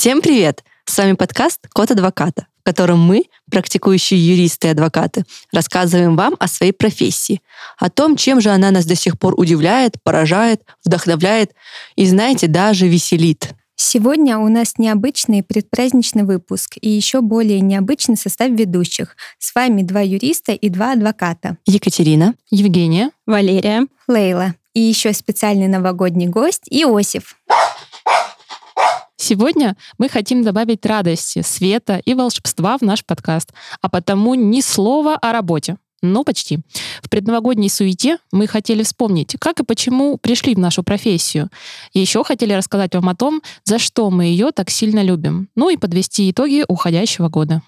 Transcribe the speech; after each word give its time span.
Всем 0.00 0.22
привет! 0.22 0.64
С 0.86 0.96
вами 0.96 1.12
подкаст 1.12 1.68
«Код 1.74 1.90
адвоката», 1.90 2.46
в 2.62 2.64
котором 2.64 3.00
мы, 3.00 3.24
практикующие 3.50 4.18
юристы 4.18 4.68
и 4.68 4.70
адвокаты, 4.70 5.24
рассказываем 5.52 6.16
вам 6.16 6.36
о 6.40 6.48
своей 6.48 6.72
профессии, 6.72 7.42
о 7.76 7.90
том, 7.90 8.16
чем 8.16 8.40
же 8.40 8.48
она 8.48 8.70
нас 8.70 8.86
до 8.86 8.94
сих 8.94 9.18
пор 9.18 9.34
удивляет, 9.38 10.02
поражает, 10.02 10.62
вдохновляет 10.86 11.50
и, 11.96 12.06
знаете, 12.06 12.46
даже 12.46 12.88
веселит. 12.88 13.50
Сегодня 13.76 14.38
у 14.38 14.48
нас 14.48 14.78
необычный 14.78 15.42
предпраздничный 15.42 16.22
выпуск 16.22 16.78
и 16.80 16.88
еще 16.88 17.20
более 17.20 17.60
необычный 17.60 18.16
состав 18.16 18.48
ведущих. 18.52 19.16
С 19.38 19.54
вами 19.54 19.82
два 19.82 20.00
юриста 20.00 20.52
и 20.52 20.70
два 20.70 20.92
адвоката. 20.92 21.58
Екатерина, 21.66 22.32
Евгения, 22.50 23.10
Валерия, 23.26 23.86
Лейла. 24.08 24.54
И 24.72 24.80
еще 24.80 25.12
специальный 25.12 25.68
новогодний 25.68 26.26
гость 26.26 26.68
Иосиф. 26.70 27.36
Сегодня 29.20 29.76
мы 29.98 30.08
хотим 30.08 30.42
добавить 30.42 30.86
радости, 30.86 31.42
света 31.42 32.00
и 32.06 32.14
волшебства 32.14 32.78
в 32.78 32.82
наш 32.82 33.04
подкаст, 33.04 33.52
а 33.82 33.90
потому 33.90 34.34
ни 34.34 34.62
слова 34.62 35.14
о 35.14 35.32
работе. 35.32 35.76
Ну, 36.00 36.24
почти. 36.24 36.60
В 37.02 37.10
предновогодней 37.10 37.68
суете 37.68 38.16
мы 38.32 38.46
хотели 38.46 38.82
вспомнить, 38.82 39.36
как 39.38 39.60
и 39.60 39.64
почему 39.64 40.16
пришли 40.16 40.54
в 40.54 40.58
нашу 40.58 40.82
профессию. 40.82 41.50
Еще 41.92 42.24
хотели 42.24 42.54
рассказать 42.54 42.94
вам 42.94 43.10
о 43.10 43.14
том, 43.14 43.42
за 43.64 43.78
что 43.78 44.08
мы 44.08 44.24
ее 44.24 44.52
так 44.52 44.70
сильно 44.70 45.02
любим. 45.02 45.50
Ну 45.54 45.68
и 45.68 45.76
подвести 45.76 46.30
итоги 46.30 46.64
уходящего 46.66 47.28
года. 47.28 47.60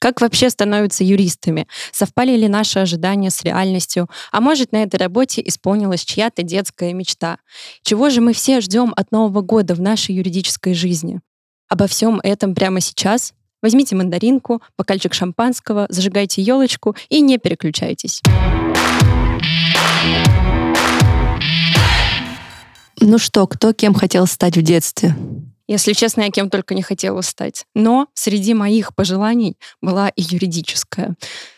Как 0.00 0.22
вообще 0.22 0.48
становятся 0.48 1.04
юристами? 1.04 1.68
Совпали 1.92 2.34
ли 2.34 2.48
наши 2.48 2.78
ожидания 2.78 3.30
с 3.30 3.42
реальностью? 3.44 4.08
А 4.32 4.40
может, 4.40 4.72
на 4.72 4.82
этой 4.82 4.96
работе 4.96 5.42
исполнилась 5.44 6.04
чья-то 6.04 6.42
детская 6.42 6.94
мечта? 6.94 7.36
Чего 7.82 8.08
же 8.08 8.22
мы 8.22 8.32
все 8.32 8.62
ждем 8.62 8.94
от 8.96 9.12
Нового 9.12 9.42
года 9.42 9.74
в 9.74 9.80
нашей 9.80 10.14
юридической 10.14 10.72
жизни? 10.72 11.20
Обо 11.68 11.86
всем 11.86 12.18
этом 12.22 12.54
прямо 12.54 12.80
сейчас 12.80 13.34
Возьмите 13.62 13.94
мандаринку, 13.94 14.62
бокальчик 14.78 15.12
шампанского, 15.12 15.84
зажигайте 15.90 16.40
елочку 16.40 16.96
и 17.10 17.20
не 17.20 17.36
переключайтесь. 17.36 18.22
Ну 22.98 23.18
что, 23.18 23.46
кто 23.46 23.74
кем 23.74 23.92
хотел 23.92 24.26
стать 24.26 24.56
в 24.56 24.62
детстве? 24.62 25.14
Если 25.70 25.92
честно, 25.92 26.22
я 26.22 26.30
кем 26.30 26.50
только 26.50 26.74
не 26.74 26.82
хотела 26.82 27.20
стать. 27.20 27.64
Но 27.76 28.08
среди 28.14 28.54
моих 28.54 28.92
пожеланий 28.92 29.56
была 29.80 30.08
и 30.08 30.20
юридическая. 30.20 31.14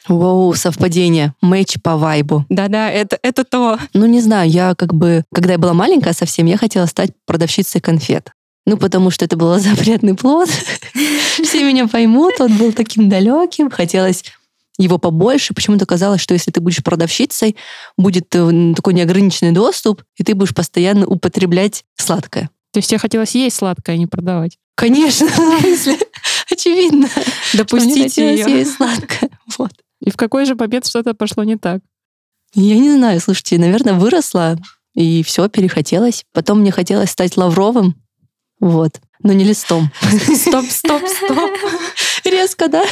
Воу, 0.07 0.53
совпадение. 0.53 1.33
Мэч 1.41 1.79
по 1.83 1.97
вайбу. 1.97 2.45
Да-да, 2.51 2.91
это, 2.91 3.19
это 3.23 3.43
то. 3.45 3.79
Ну, 3.95 4.05
не 4.05 4.21
знаю, 4.21 4.51
я 4.51 4.75
как 4.75 4.93
бы, 4.93 5.25
когда 5.33 5.53
я 5.53 5.59
была 5.59 5.73
маленькая 5.73 6.13
совсем, 6.13 6.45
я 6.45 6.59
хотела 6.59 6.85
стать 6.85 7.13
продавщицей 7.25 7.81
конфет. 7.81 8.33
Ну, 8.67 8.77
потому 8.77 9.11
что 9.11 9.25
это 9.25 9.39
был 9.39 9.59
запретный 9.59 10.15
плод. 10.15 10.51
Все 11.43 11.65
меня 11.65 11.89
поймут, 11.89 12.35
он 12.39 12.55
был 12.59 12.75
таким 12.75 13.09
далеким. 13.09 13.71
Хотелось 13.71 14.25
его 14.77 14.99
побольше. 14.99 15.55
Почему-то 15.55 15.87
казалось, 15.87 16.21
что 16.21 16.35
если 16.35 16.51
ты 16.51 16.61
будешь 16.61 16.85
продавщицей, 16.85 17.57
будет 17.97 18.27
э, 18.35 18.75
такой 18.77 18.93
неограниченный 18.93 19.53
доступ, 19.53 20.03
и 20.19 20.23
ты 20.23 20.35
будешь 20.35 20.55
постоянно 20.55 21.07
употреблять 21.07 21.85
сладкое. 21.97 22.51
То 22.73 22.79
есть 22.79 22.89
тебе 22.89 22.99
хотелось 22.99 23.35
есть 23.35 23.57
сладкое, 23.57 23.97
а 23.97 23.99
не 23.99 24.07
продавать? 24.07 24.59
Конечно, 24.75 25.29
очевидно. 26.51 27.09
Допустите 27.55 28.35
ее. 28.35 28.59
есть 28.59 28.75
сладкое. 28.75 29.31
Вот. 29.59 29.73
И 30.01 30.11
в 30.11 30.17
какой 30.17 30.47
же 30.47 30.55
момент 30.55 30.87
что-то 30.87 31.15
пошло 31.15 31.45
не 31.45 31.57
так? 31.57 31.81
Я 32.55 32.79
не 32.79 32.91
знаю, 32.91 33.21
слушайте, 33.21 33.59
наверное, 33.59 33.95
выросла, 33.95 34.59
и 34.95 35.23
все, 35.23 35.49
перехотелось. 35.49 36.25
Потом 36.33 36.61
мне 36.61 36.73
хотелось 36.73 37.11
стать 37.11 37.37
Лавровым, 37.37 37.97
вот. 38.61 39.01
Но 39.23 39.33
не 39.33 39.45
листом. 39.45 39.91
Стоп, 40.35 40.65
стоп, 40.69 41.03
стоп. 41.07 41.51
Резко, 42.25 42.69
да? 42.69 42.85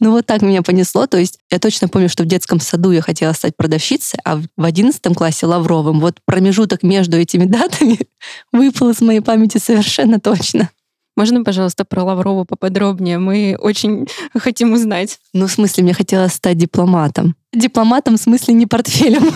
Ну 0.00 0.10
вот 0.10 0.26
так 0.26 0.42
меня 0.42 0.62
понесло. 0.62 1.06
То 1.06 1.18
есть 1.18 1.38
я 1.50 1.58
точно 1.58 1.88
помню, 1.88 2.08
что 2.08 2.22
в 2.22 2.26
детском 2.26 2.60
саду 2.60 2.90
я 2.90 3.02
хотела 3.02 3.32
стать 3.32 3.56
продавщицей, 3.56 4.18
а 4.24 4.40
в 4.56 4.64
одиннадцатом 4.64 5.14
классе 5.14 5.46
Лавровым. 5.46 6.00
Вот 6.00 6.18
промежуток 6.24 6.82
между 6.82 7.16
этими 7.16 7.44
датами 7.44 7.98
выпал 8.52 8.90
из 8.90 9.00
моей 9.00 9.20
памяти 9.20 9.58
совершенно 9.58 10.20
точно. 10.20 10.70
Можно, 11.16 11.42
пожалуйста, 11.44 11.86
про 11.86 12.04
Лаврову 12.04 12.44
поподробнее? 12.44 13.18
Мы 13.18 13.56
очень 13.58 14.06
хотим 14.36 14.74
узнать. 14.74 15.18
Ну, 15.32 15.46
в 15.46 15.50
смысле, 15.50 15.84
мне 15.84 15.94
хотелось 15.94 16.34
стать 16.34 16.58
дипломатом. 16.58 17.34
Дипломатом 17.54 18.18
в 18.18 18.20
смысле 18.20 18.52
не 18.52 18.66
портфелем. 18.66 19.32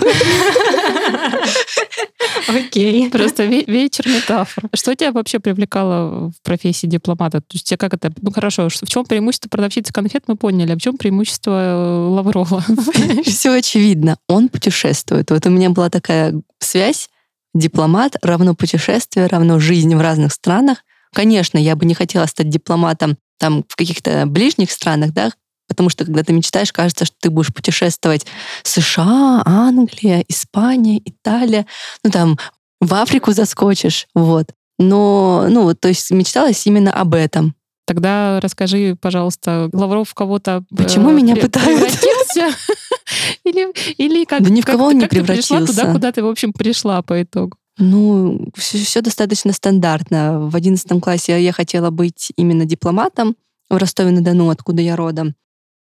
Окей. 2.49 3.11
Просто 3.11 3.45
вечер 3.45 4.09
метафор. 4.09 4.65
Что 4.75 4.95
тебя 4.95 5.13
вообще 5.13 5.39
привлекало 5.39 6.31
в 6.31 6.43
профессии 6.43 6.87
дипломата? 6.87 7.41
То 7.41 7.55
есть 7.55 7.67
тебе 7.67 7.79
как 7.79 7.95
это... 7.95 8.13
Ну 8.21 8.31
хорошо, 8.33 8.69
в 8.69 8.89
чем 8.89 9.05
преимущество 9.05 9.49
продавщицы 9.49 9.93
конфет, 9.93 10.25
мы 10.27 10.37
поняли. 10.37 10.73
А 10.73 10.77
в 10.77 10.81
чем 10.81 10.97
преимущество 10.97 11.51
э, 11.51 12.09
Лаврова? 12.11 12.65
Все 13.25 13.53
очевидно. 13.53 14.17
Он 14.29 14.49
путешествует. 14.49 15.31
Вот 15.31 15.47
у 15.47 15.51
меня 15.51 15.71
была 15.71 15.91
такая 15.91 16.41
связь. 16.59 17.09
Дипломат 17.55 18.17
равно 18.23 18.55
путешествие, 18.55 19.27
равно 19.27 19.59
жизнь 19.59 19.95
в 19.95 20.01
разных 20.01 20.33
странах. 20.33 20.79
Конечно, 21.13 21.59
я 21.59 21.75
бы 21.75 21.85
не 21.85 21.95
хотела 21.95 22.27
стать 22.27 22.49
дипломатом 22.49 23.17
там 23.39 23.65
в 23.69 23.75
каких-то 23.75 24.27
ближних 24.27 24.71
странах, 24.71 25.13
да, 25.13 25.33
Потому 25.71 25.89
что, 25.89 26.05
когда 26.05 26.25
ты 26.25 26.33
мечтаешь, 26.33 26.73
кажется, 26.73 27.05
что 27.05 27.15
ты 27.21 27.31
будешь 27.31 27.55
путешествовать 27.55 28.27
США, 28.65 29.41
Англия, 29.47 30.25
Испания, 30.27 31.01
Италия, 31.05 31.65
ну 32.03 32.11
там 32.11 32.39
в 32.81 32.93
Африку 32.93 33.31
заскочишь, 33.31 34.09
вот. 34.13 34.49
Но, 34.81 35.47
ну, 35.49 35.73
то 35.77 35.87
есть 35.87 36.11
мечталась 36.11 36.67
именно 36.67 36.93
об 36.93 37.15
этом. 37.15 37.55
Тогда 37.87 38.41
расскажи, 38.41 38.97
пожалуйста, 39.01 39.71
Лавров 39.73 40.09
в 40.09 40.15
кого-то 40.15 40.65
Почему 40.77 41.11
э, 41.11 41.15
меня 41.15 41.37
пытают? 41.37 41.81
или, 43.45 43.95
или 43.95 44.25
как, 44.25 44.43
да 44.43 44.51
ни 44.51 44.61
в 44.61 44.65
кого 44.65 44.87
он 44.87 44.99
не 44.99 45.07
превратился. 45.07 45.57
Пришла 45.57 45.67
туда, 45.67 45.93
куда 45.93 46.13
ты, 46.13 46.25
в 46.25 46.27
общем, 46.27 46.53
пришла 46.53 47.01
по 47.03 47.23
итогу? 47.23 47.57
Ну, 47.79 48.49
все, 48.57 48.79
все 48.79 49.03
достаточно 49.03 49.53
стандартно. 49.53 50.49
В 50.49 50.57
одиннадцатом 50.57 51.01
классе 51.01 51.41
я 51.41 51.53
хотела 51.53 51.91
быть 51.91 52.33
именно 52.37 52.65
дипломатом 52.65 53.37
в 53.69 53.77
Ростове-на-Дону, 53.77 54.51
откуда 54.51 54.83
я 54.83 54.97
родом. 54.97 55.35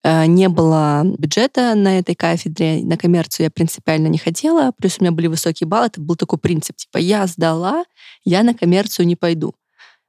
Э, 0.05 0.27
не 0.27 0.49
было 0.49 1.03
бюджета 1.05 1.75
на 1.75 1.99
этой 1.99 2.15
кафедре, 2.15 2.83
на 2.85 2.97
коммерцию 2.97 3.45
я 3.45 3.51
принципиально 3.51 4.09
не 4.09 4.19
хотела, 4.19 4.73
плюс 4.77 4.97
у 4.99 5.05
меня 5.05 5.13
были 5.13 5.29
высокие 5.29 5.67
баллы, 5.67 5.87
это 5.87 6.01
был 6.01 6.17
такой 6.17 6.39
принцип, 6.39 6.77
типа, 6.77 6.99
я 6.99 7.27
сдала, 7.27 7.85
я 8.25 8.43
на 8.43 8.55
коммерцию 8.55 9.07
не 9.07 9.17
пойду. 9.17 9.55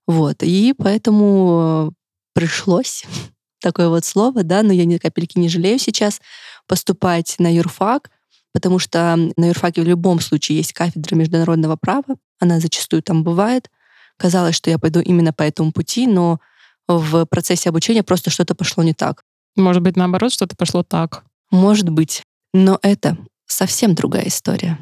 Вот, 0.08 0.42
и 0.42 0.74
поэтому 0.78 1.94
пришлось 2.34 3.06
такое 3.62 3.90
вот 3.90 4.04
слово, 4.04 4.44
да, 4.44 4.64
но 4.64 4.74
я 4.74 4.86
ни 4.86 4.98
капельки 4.98 5.38
не 5.38 5.50
жалею 5.50 5.78
сейчас 5.78 6.22
поступать 6.68 7.36
на 7.38 7.54
юрфак, 7.54 8.10
потому 8.52 8.80
что 8.80 9.16
на 9.38 9.46
юрфаке 9.46 9.82
в 9.82 9.86
любом 9.88 10.20
случае 10.20 10.58
есть 10.58 10.74
кафедра 10.74 11.16
международного 11.16 11.76
права, 11.76 12.16
она 12.40 12.60
зачастую 12.60 13.04
там 13.04 13.24
бывает. 13.24 13.70
Казалось, 14.18 14.56
что 14.56 14.70
я 14.70 14.78
пойду 14.78 15.00
именно 15.00 15.34
по 15.34 15.44
этому 15.44 15.72
пути, 15.72 16.08
но 16.08 16.40
в 16.88 17.26
процессе 17.26 17.70
обучения 17.70 18.04
просто 18.04 18.30
что-то 18.30 18.54
пошло 18.54 18.84
не 18.84 18.94
так. 18.94 19.24
Может 19.56 19.82
быть, 19.82 19.96
наоборот, 19.96 20.32
что-то 20.32 20.56
пошло 20.56 20.84
так. 20.84 21.24
Может 21.52 21.90
быть. 21.90 22.24
Но 22.54 22.80
это 22.82 23.18
совсем 23.46 23.96
другая 23.96 24.28
история. 24.28 24.80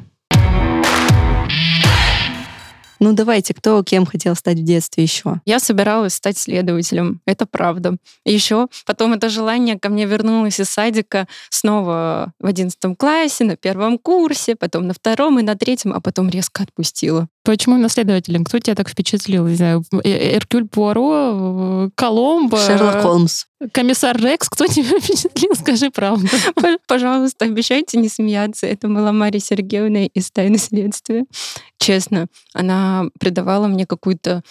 Ну 3.02 3.14
давайте, 3.14 3.52
кто 3.52 3.82
кем 3.82 4.06
хотел 4.06 4.36
стать 4.36 4.60
в 4.60 4.62
детстве 4.62 5.02
еще? 5.02 5.40
Я 5.44 5.58
собиралась 5.58 6.14
стать 6.14 6.38
следователем, 6.38 7.20
это 7.26 7.46
правда. 7.46 7.96
Еще 8.24 8.68
потом 8.86 9.12
это 9.12 9.28
желание 9.28 9.76
ко 9.76 9.88
мне 9.88 10.06
вернулось 10.06 10.60
из 10.60 10.68
садика 10.68 11.26
снова 11.50 12.32
в 12.38 12.46
одиннадцатом 12.46 12.94
классе, 12.94 13.42
на 13.42 13.56
первом 13.56 13.98
курсе, 13.98 14.54
потом 14.54 14.86
на 14.86 14.94
втором 14.94 15.40
и 15.40 15.42
на 15.42 15.56
третьем, 15.56 15.92
а 15.92 16.00
потом 16.00 16.30
резко 16.30 16.62
отпустила. 16.62 17.26
Почему 17.44 17.76
наследователем? 17.76 18.44
Кто 18.44 18.60
тебя 18.60 18.76
так 18.76 18.88
впечатлил? 18.88 19.48
Не 19.48 19.56
знаю, 19.56 19.82
э, 20.04 20.08
э, 20.08 20.36
Эркюль 20.36 20.68
Пуаро, 20.68 21.90
Коломбо? 21.96 22.56
Шерлок 22.56 23.02
Холмс. 23.02 23.46
Комиссар 23.72 24.16
Рекс, 24.16 24.48
кто 24.48 24.66
тебя 24.66 24.98
впечатлил? 25.00 25.54
Скажи 25.56 25.90
правду. 25.90 26.28
Пожалуйста, 26.86 27.46
обещайте 27.46 27.98
не 27.98 28.08
смеяться. 28.08 28.66
Это 28.66 28.86
была 28.86 29.12
Мария 29.12 29.40
Сергеевна 29.40 30.06
из 30.06 30.30
«Тайны 30.30 30.58
следствия». 30.58 31.24
Честно, 31.82 32.28
она 32.54 33.06
придавала 33.18 33.66
мне 33.66 33.86
какую-то 33.86 34.42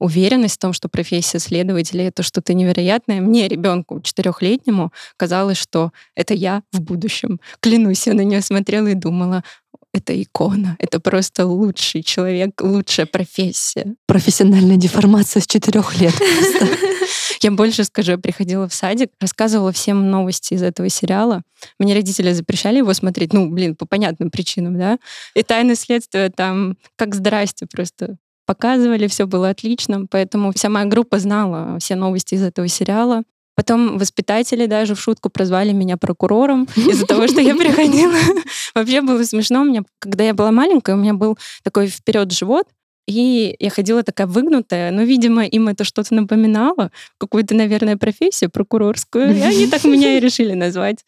уверенность 0.00 0.56
в 0.56 0.58
том, 0.58 0.72
что 0.72 0.88
профессия 0.88 1.38
следователя— 1.38 2.08
это 2.08 2.24
что-то 2.24 2.54
невероятное. 2.54 3.20
Мне, 3.20 3.46
ребенку 3.46 4.00
четырехлетнему, 4.00 4.92
казалось, 5.16 5.58
что 5.58 5.92
это 6.16 6.34
я 6.34 6.64
в 6.72 6.80
будущем. 6.80 7.40
Клянусь, 7.60 8.08
я 8.08 8.14
на 8.14 8.22
нее 8.22 8.40
смотрела 8.40 8.88
и 8.88 8.94
думала, 8.94 9.44
это 9.92 10.20
икона, 10.20 10.76
это 10.78 11.00
просто 11.00 11.46
лучший 11.46 12.02
человек, 12.02 12.60
лучшая 12.60 13.06
профессия. 13.06 13.94
Профессиональная 14.06 14.76
деформация 14.76 15.40
с 15.40 15.46
четырех 15.46 16.00
лет. 16.00 16.14
Я 17.42 17.50
больше 17.50 17.82
скажу, 17.82 18.12
я 18.12 18.18
приходила 18.18 18.68
в 18.68 18.74
садик, 18.74 19.10
рассказывала 19.20 19.72
всем 19.72 20.10
новости 20.10 20.54
из 20.54 20.62
этого 20.62 20.88
сериала. 20.88 21.42
Мне 21.80 21.92
родители 21.92 22.30
запрещали 22.32 22.78
его 22.78 22.94
смотреть, 22.94 23.32
ну, 23.32 23.50
блин, 23.50 23.74
по 23.74 23.84
понятным 23.84 24.30
причинам, 24.30 24.78
да. 24.78 24.98
И 25.34 25.42
тайны 25.42 25.74
следствия 25.74 26.30
там, 26.30 26.76
как 26.94 27.16
здрасте, 27.16 27.66
просто 27.66 28.16
показывали, 28.46 29.08
все 29.08 29.26
было 29.26 29.50
отлично, 29.50 30.06
поэтому 30.08 30.52
вся 30.52 30.68
моя 30.68 30.86
группа 30.86 31.18
знала 31.18 31.78
все 31.80 31.96
новости 31.96 32.34
из 32.34 32.42
этого 32.42 32.68
сериала. 32.68 33.22
Потом 33.54 33.98
воспитатели 33.98 34.66
даже 34.66 34.94
в 34.94 35.00
шутку 35.00 35.28
прозвали 35.28 35.72
меня 35.72 35.96
прокурором 35.96 36.68
из-за 36.76 37.06
того, 37.06 37.26
что 37.28 37.40
я 37.40 37.54
приходила. 37.54 38.14
Вообще 38.74 39.02
было 39.02 39.22
смешно. 39.24 39.62
У 39.62 39.64
меня, 39.64 39.82
когда 39.98 40.24
я 40.24 40.34
была 40.34 40.52
маленькая, 40.52 40.96
у 40.96 40.98
меня 40.98 41.14
был 41.14 41.38
такой 41.62 41.88
вперед 41.88 42.32
живот, 42.32 42.66
и 43.06 43.56
я 43.58 43.70
ходила 43.70 44.02
такая 44.02 44.26
выгнутая, 44.26 44.90
но, 44.92 45.02
видимо, 45.02 45.44
им 45.44 45.68
это 45.68 45.84
что-то 45.84 46.14
напоминало, 46.14 46.90
какую-то, 47.18 47.54
наверное, 47.54 47.96
профессию 47.96 48.50
прокурорскую, 48.50 49.36
и 49.36 49.40
они 49.40 49.66
так 49.66 49.84
меня 49.84 50.16
и 50.16 50.20
решили 50.20 50.54
назвать. 50.54 51.04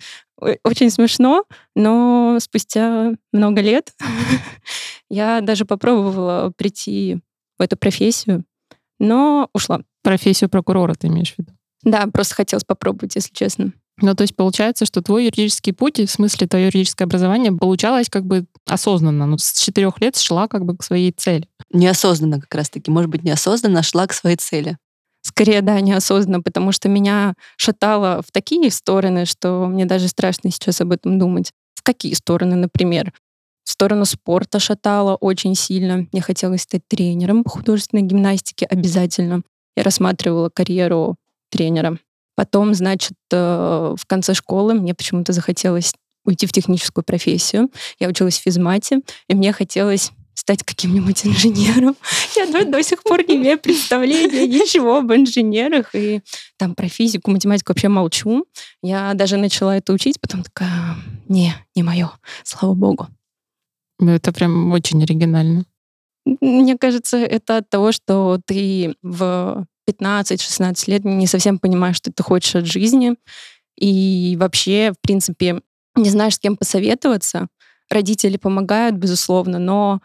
Очень 0.65 0.91
смешно, 0.91 1.45
но 1.77 2.39
спустя 2.41 3.13
много 3.33 3.61
лет 3.61 3.95
я 5.09 5.41
даже 5.41 5.65
попробовала 5.65 6.53
прийти 6.57 7.21
в 7.59 7.63
эту 7.63 7.77
профессию, 7.77 8.45
но 8.99 9.49
ушла. 9.55 9.81
Профессию 10.03 10.51
прокурора 10.51 10.95
ты 10.95 11.07
имеешь 11.07 11.35
в 11.35 11.39
виду? 11.39 11.53
Да, 11.85 12.07
просто 12.07 12.35
хотелось 12.35 12.65
попробовать, 12.65 13.15
если 13.15 13.33
честно. 13.33 13.73
Ну, 14.01 14.15
то 14.15 14.23
есть 14.23 14.35
получается, 14.35 14.87
что 14.87 15.03
твой 15.03 15.27
юридический 15.27 15.73
путь, 15.73 16.01
в 16.01 16.09
смысле 16.09 16.49
твое 16.49 16.67
юридическое 16.67 17.07
образование, 17.07 17.53
получалось 17.53 18.09
как 18.11 18.25
бы 18.25 18.47
осознанно. 18.67 19.27
Ну, 19.27 19.39
с 19.39 19.53
четырех 19.53 20.01
лет 20.01 20.17
шла 20.17 20.49
как 20.49 20.65
бы 20.65 20.77
к 20.77 20.83
своей 20.83 21.13
цели. 21.13 21.49
Неосознанно 21.73 22.41
как 22.41 22.53
раз-таки. 22.55 22.91
Может 22.91 23.11
быть, 23.11 23.23
неосознанно 23.23 23.83
шла 23.83 24.07
к 24.07 24.13
своей 24.13 24.37
цели. 24.37 24.77
Скорее, 25.23 25.63
да, 25.63 25.81
неосознанно, 25.81 26.43
потому 26.43 26.73
что 26.73 26.89
меня 26.89 27.35
шатало 27.57 28.21
в 28.27 28.31
такие 28.33 28.71
стороны, 28.71 29.25
что 29.25 29.67
мне 29.67 29.87
даже 29.87 30.09
страшно 30.09 30.51
сейчас 30.51 30.81
об 30.81 30.93
этом 30.93 31.19
думать. 31.19 31.53
В 31.75 31.83
какие 31.83 32.15
стороны, 32.15 32.57
например? 32.57 33.13
В 33.65 33.71
сторону 33.71 34.05
спорта 34.05 34.59
шатало 34.59 35.17
очень 35.17 35.55
сильно. 35.55 36.07
Мне 36.13 36.21
хотелось 36.21 36.63
стать 36.63 36.83
тренером 36.87 37.45
по 37.45 37.51
художественной 37.51 38.03
гимнастике 38.03 38.67
обязательно. 38.67 39.43
Я 39.77 39.83
рассматривала 39.83 40.51
карьеру 40.51 41.17
тренера. 41.51 41.99
Потом, 42.37 42.75
значит, 42.75 43.17
э, 43.31 43.95
в 43.97 44.07
конце 44.07 44.35
школы 44.35 44.75
мне 44.75 44.95
почему-то 44.95 45.33
захотелось 45.33 45.93
уйти 46.25 46.47
в 46.47 46.53
техническую 46.53 47.05
профессию. 47.05 47.71
Я 47.99 48.09
училась 48.09 48.39
в 48.39 48.43
физмате, 48.43 49.01
и 49.29 49.35
мне 49.35 49.53
хотелось 49.53 50.11
стать 50.35 50.63
каким-нибудь 50.63 51.25
инженером. 51.27 51.97
Я 52.37 52.47
до, 52.47 52.65
до 52.65 52.83
сих 52.83 53.03
пор 53.03 53.27
не 53.29 53.37
имею 53.37 53.59
представления 53.59 54.47
ничего 54.47 54.99
об 54.99 55.13
инженерах. 55.13 55.95
И 55.95 56.21
там 56.57 56.75
про 56.75 56.89
физику, 56.89 57.31
математику 57.31 57.73
вообще 57.73 57.89
молчу. 57.89 58.47
Я 58.83 59.15
даже 59.15 59.37
начала 59.37 59.77
это 59.77 59.93
учить, 59.93 60.21
потом 60.21 60.43
такая, 60.43 60.97
не, 61.29 61.55
не 61.75 61.83
мое, 61.83 62.11
слава 62.43 62.75
богу. 62.75 63.09
Это 64.01 64.33
прям 64.33 64.73
очень 64.73 65.03
оригинально. 65.03 65.65
Мне 66.41 66.77
кажется, 66.79 67.19
это 67.19 67.59
от 67.59 67.69
того, 67.69 67.93
что 67.93 68.41
ты 68.45 68.97
в 69.03 69.67
15-16 69.89 70.85
лет 70.91 71.05
не 71.05 71.27
совсем 71.27 71.59
понимаешь, 71.59 71.97
что 71.97 72.13
ты 72.13 72.23
хочешь 72.23 72.55
от 72.55 72.67
жизни. 72.67 73.17
И 73.77 74.37
вообще, 74.39 74.93
в 74.93 75.01
принципе, 75.01 75.61
не 75.97 76.11
знаешь, 76.11 76.35
с 76.35 76.39
кем 76.39 76.57
посоветоваться. 76.57 77.49
Родители 77.91 78.37
помогают, 78.37 78.97
безусловно, 78.97 79.59
но 79.59 80.01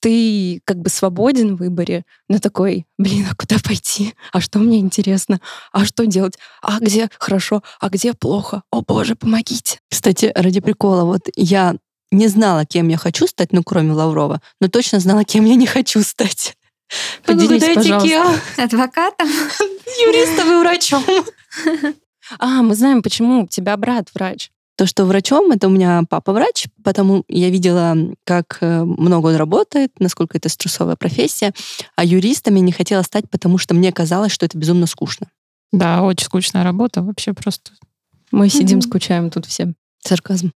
ты 0.00 0.60
как 0.66 0.80
бы 0.80 0.90
свободен 0.90 1.56
в 1.56 1.60
выборе, 1.60 2.04
но 2.28 2.38
такой, 2.38 2.84
блин, 2.98 3.26
а 3.30 3.34
куда 3.34 3.56
пойти? 3.64 4.14
А 4.32 4.40
что 4.42 4.58
мне 4.58 4.78
интересно? 4.78 5.40
А 5.72 5.86
что 5.86 6.06
делать? 6.06 6.34
А 6.60 6.78
где 6.78 7.08
хорошо? 7.18 7.62
А 7.80 7.88
где 7.88 8.12
плохо? 8.12 8.62
О 8.70 8.82
боже, 8.82 9.14
помогите. 9.14 9.78
Кстати, 9.90 10.30
ради 10.34 10.60
прикола, 10.60 11.04
вот 11.04 11.28
я 11.36 11.76
не 12.10 12.28
знала, 12.28 12.66
кем 12.66 12.88
я 12.88 12.98
хочу 12.98 13.26
стать, 13.26 13.52
ну, 13.52 13.62
кроме 13.62 13.92
Лаврова, 13.92 14.42
но 14.60 14.68
точно 14.68 15.00
знала, 15.00 15.24
кем 15.24 15.46
я 15.46 15.54
не 15.54 15.66
хочу 15.66 16.02
стать. 16.02 16.54
Поделись, 17.24 17.74
пожалуйста. 17.74 18.40
Адвокатом? 18.56 19.28
Юристом 20.06 20.52
и 20.52 20.60
врачом. 20.60 21.02
А, 22.38 22.62
мы 22.62 22.74
знаем, 22.74 23.02
почему 23.02 23.42
у 23.42 23.46
тебя 23.46 23.76
брат 23.76 24.08
врач. 24.14 24.50
То, 24.76 24.86
что 24.86 25.04
врачом, 25.04 25.52
это 25.52 25.68
у 25.68 25.70
меня 25.70 26.02
папа 26.08 26.32
врач, 26.32 26.66
потому 26.82 27.24
я 27.28 27.48
видела, 27.48 27.96
как 28.24 28.58
э, 28.60 28.82
много 28.82 29.28
он 29.28 29.36
работает, 29.36 29.92
насколько 30.00 30.36
это 30.36 30.48
стрессовая 30.48 30.96
профессия. 30.96 31.52
А 31.94 32.04
юристом 32.04 32.56
я 32.56 32.60
не 32.60 32.72
хотела 32.72 33.02
стать, 33.02 33.30
потому 33.30 33.56
что 33.58 33.74
мне 33.74 33.92
казалось, 33.92 34.32
что 34.32 34.46
это 34.46 34.58
безумно 34.58 34.86
скучно. 34.86 35.28
Да, 35.70 36.02
очень 36.02 36.26
скучная 36.26 36.64
работа, 36.64 37.02
вообще 37.02 37.34
просто. 37.34 37.70
Мы 38.32 38.48
сидим, 38.48 38.80
скучаем 38.80 39.30
тут 39.30 39.46
все. 39.46 39.74
Сарказм. 40.00 40.50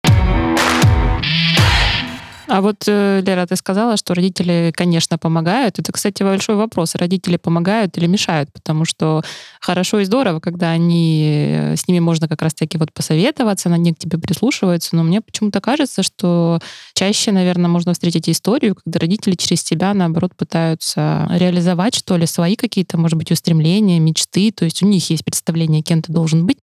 А 2.49 2.61
вот, 2.61 2.83
э, 2.87 3.21
Лера, 3.25 3.45
ты 3.45 3.57
сказала, 3.57 3.97
что 3.97 4.13
родители, 4.13 4.71
конечно, 4.73 5.17
помогают. 5.17 5.79
Это, 5.79 5.91
кстати, 5.91 6.23
большой 6.23 6.55
вопрос. 6.55 6.95
Родители 6.95 7.35
помогают 7.35 7.97
или 7.97 8.07
мешают? 8.07 8.53
Потому 8.53 8.85
что 8.85 9.21
хорошо 9.59 9.99
и 9.99 10.05
здорово, 10.05 10.39
когда 10.39 10.69
они, 10.69 11.23
э, 11.25 11.75
с 11.75 11.89
ними 11.89 11.99
можно 11.99 12.29
как 12.29 12.41
раз-таки 12.41 12.77
вот 12.77 12.93
посоветоваться, 12.93 13.69
они 13.69 13.93
к 13.93 13.99
тебе 13.99 14.17
прислушиваются. 14.17 14.95
Но 14.95 15.03
мне 15.03 15.19
почему-то 15.19 15.59
кажется, 15.59 16.03
что 16.03 16.59
чаще, 16.93 17.33
наверное, 17.33 17.69
можно 17.69 17.91
встретить 17.91 18.29
историю, 18.29 18.75
когда 18.75 18.99
родители 18.99 19.35
через 19.35 19.63
тебя, 19.63 19.93
наоборот, 19.93 20.31
пытаются 20.37 21.27
реализовать, 21.33 21.95
что 21.95 22.15
ли, 22.15 22.25
свои 22.25 22.55
какие-то, 22.55 22.97
может 22.97 23.17
быть, 23.17 23.29
устремления, 23.31 23.99
мечты. 23.99 24.51
То 24.53 24.63
есть 24.63 24.81
у 24.81 24.87
них 24.87 25.09
есть 25.09 25.25
представление, 25.25 25.81
кем 25.81 26.01
ты 26.01 26.13
должен 26.13 26.45
быть, 26.45 26.59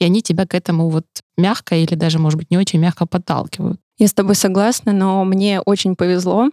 и 0.00 0.04
они 0.04 0.20
тебя 0.20 0.46
к 0.46 0.54
этому 0.54 0.88
вот 0.88 1.06
мягко 1.36 1.76
или 1.76 1.94
даже, 1.94 2.18
может 2.18 2.38
быть, 2.38 2.50
не 2.50 2.58
очень 2.58 2.80
мягко 2.80 3.06
подталкивают. 3.06 3.80
Я 3.98 4.06
с 4.06 4.14
тобой 4.14 4.36
согласна, 4.36 4.92
но 4.92 5.24
мне 5.24 5.60
очень 5.60 5.96
повезло 5.96 6.50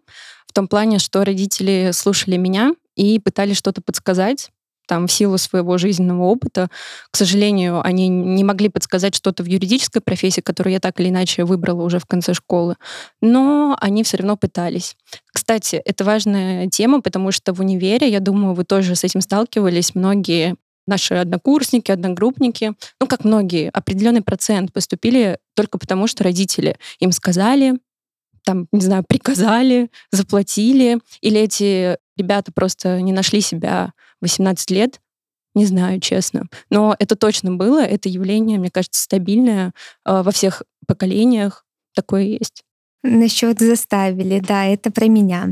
в 0.48 0.54
том 0.54 0.68
плане, 0.68 1.00
что 1.00 1.24
родители 1.24 1.92
слушали 1.94 2.38
меня 2.38 2.74
и 2.96 3.20
пытались 3.20 3.58
что-то 3.58 3.82
подсказать, 3.82 4.52
там, 4.88 5.08
в 5.08 5.12
силу 5.12 5.38
своего 5.38 5.78
жизненного 5.78 6.24
опыта. 6.24 6.70
К 7.12 7.18
сожалению, 7.18 7.82
они 7.86 8.08
не 8.08 8.44
могли 8.44 8.70
подсказать 8.70 9.16
что-то 9.16 9.44
в 9.44 9.48
юридической 9.48 10.00
профессии, 10.00 10.42
которую 10.42 10.74
я 10.74 10.80
так 10.80 11.00
или 11.00 11.10
иначе 11.10 11.44
выбрала 11.44 11.84
уже 11.84 12.00
в 12.00 12.06
конце 12.06 12.34
школы, 12.34 12.76
но 13.22 13.78
они 13.82 14.04
все 14.04 14.18
равно 14.18 14.38
пытались. 14.38 14.96
Кстати, 15.34 15.82
это 15.84 16.04
важная 16.04 16.68
тема, 16.70 17.02
потому 17.02 17.32
что 17.32 17.54
в 17.54 17.60
универе, 17.60 18.10
я 18.10 18.20
думаю, 18.20 18.54
вы 18.54 18.64
тоже 18.64 18.96
с 18.96 19.04
этим 19.04 19.22
сталкивались, 19.22 19.96
многие 19.96 20.56
наши 20.88 21.16
однокурсники, 21.16 21.92
одногруппники, 21.92 22.74
ну, 23.00 23.08
как 23.08 23.24
многие, 23.24 23.70
определенный 23.70 24.22
процент 24.22 24.72
поступили 24.74 25.40
только 25.56 25.78
потому, 25.78 26.08
что 26.08 26.24
родители 26.24 26.78
им 27.00 27.12
сказали, 27.12 27.80
там, 28.44 28.68
не 28.72 28.82
знаю, 28.82 29.04
приказали, 29.08 29.90
заплатили, 30.12 31.00
или 31.22 31.40
эти 31.40 31.98
ребята 32.16 32.52
просто 32.54 33.02
не 33.02 33.12
нашли 33.12 33.42
себя 33.42 33.94
18 34.22 34.72
лет, 34.72 35.02
не 35.56 35.66
знаю, 35.66 36.00
честно. 36.00 36.44
Но 36.70 36.96
это 37.00 37.16
точно 37.16 37.52
было, 37.52 37.84
это 37.84 38.10
явление, 38.10 38.60
мне 38.60 38.70
кажется, 38.70 39.02
стабильное 39.02 39.74
э, 40.06 40.22
во 40.22 40.32
всех 40.32 40.64
поколениях, 40.86 41.66
такое 41.96 42.24
есть. 42.24 42.64
Насчет 43.08 43.60
заставили, 43.60 44.40
да, 44.40 44.66
это 44.66 44.90
про 44.90 45.06
меня. 45.06 45.52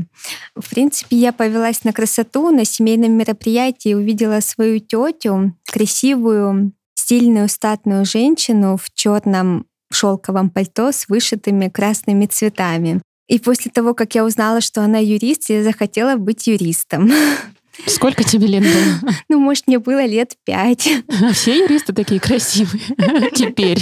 В 0.56 0.68
принципе, 0.68 1.16
я 1.16 1.32
повелась 1.32 1.84
на 1.84 1.92
красоту 1.92 2.50
на 2.50 2.64
семейном 2.64 3.12
мероприятии, 3.12 3.94
увидела 3.94 4.40
свою 4.40 4.80
тетю, 4.80 5.54
красивую, 5.70 6.72
стильную, 6.94 7.48
статную 7.48 8.04
женщину 8.06 8.76
в 8.76 8.92
черном 8.92 9.66
шелковом 9.92 10.50
пальто 10.50 10.90
с 10.90 11.08
вышитыми 11.08 11.68
красными 11.68 12.26
цветами. 12.26 13.00
И 13.28 13.38
после 13.38 13.70
того, 13.70 13.94
как 13.94 14.16
я 14.16 14.24
узнала, 14.24 14.60
что 14.60 14.82
она 14.82 14.98
юрист, 14.98 15.48
я 15.48 15.62
захотела 15.62 16.16
быть 16.16 16.48
юристом. 16.48 17.08
Сколько 17.86 18.24
тебе 18.24 18.48
лет 18.48 18.64
было? 18.64 19.12
Ну, 19.28 19.38
может, 19.38 19.68
мне 19.68 19.78
было 19.78 20.04
лет 20.04 20.36
пять. 20.44 20.88
Все 21.32 21.58
юристы 21.58 21.92
такие 21.92 22.20
красивые 22.20 23.30
теперь. 23.34 23.80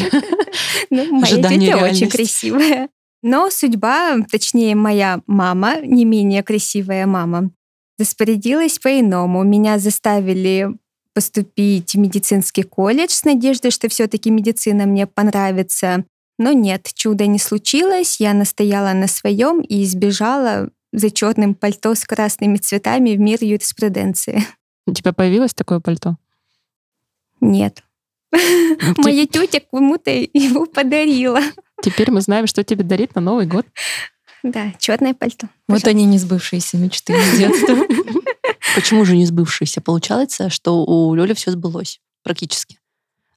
Ну, 0.91 1.21
моя 1.21 1.43
тетя 1.43 1.79
очень 1.79 2.11
красивая. 2.11 2.91
Но 3.23 3.51
судьба, 3.51 4.19
точнее 4.31 4.75
моя 4.75 5.21
мама, 5.27 5.81
не 5.81 6.05
менее 6.05 6.43
красивая 6.43 7.07
мама, 7.07 7.51
распорядилась 7.99 8.79
по-иному. 8.79 9.45
Меня 9.45 9.79
заставили 9.79 10.69
поступить 11.15 11.95
в 11.95 11.99
медицинский 11.99 12.65
колледж 12.65 13.11
с 13.11 13.25
надеждой, 13.25 13.71
что 13.71 13.89
все-таки 13.89 14.31
медицина 14.31 14.87
мне 14.87 15.07
понравится. 15.07 16.05
Но 16.39 16.53
нет, 16.53 16.91
чуда 16.95 17.27
не 17.27 17.39
случилось. 17.39 18.19
Я 18.19 18.35
настояла 18.35 18.93
на 18.93 19.07
своем 19.07 19.61
и 19.61 19.85
избежала 19.85 20.71
за 20.93 21.11
черным 21.11 21.55
пальто 21.55 21.95
с 21.95 22.05
красными 22.05 22.57
цветами 22.57 23.15
в 23.15 23.21
мир 23.21 23.39
юриспруденции. 23.43 24.45
У 24.87 24.93
тебя 24.93 25.13
появилось 25.13 25.55
такое 25.55 25.81
пальто? 25.81 26.17
Нет. 27.41 27.85
Ну, 28.33 28.39
Моя 28.99 29.27
тетя 29.27 29.61
кому-то 29.61 30.11
его 30.11 30.67
подарила. 30.67 31.41
Теперь 31.83 32.11
мы 32.11 32.21
знаем, 32.21 32.47
что 32.47 32.65
тебе 32.65 32.85
дарит 32.85 33.15
на 33.15 33.21
Новый 33.21 33.47
год. 33.47 33.67
Да, 34.43 34.73
черное 34.79 35.15
пальто. 35.15 35.49
Вот 35.69 35.87
они 35.87 36.05
не 36.05 36.19
сбывшиеся 36.19 36.77
мечты 36.77 37.13
из 37.13 37.39
детства. 37.39 37.77
Почему 38.75 39.05
же 39.05 39.17
не 39.17 39.27
сбывшиеся? 39.27 39.81
Получается, 39.81 40.49
что 40.49 40.85
у 40.85 41.15
Лёли 41.15 41.35
все 41.35 41.51
сбылось 41.51 42.01
практически. 42.23 42.79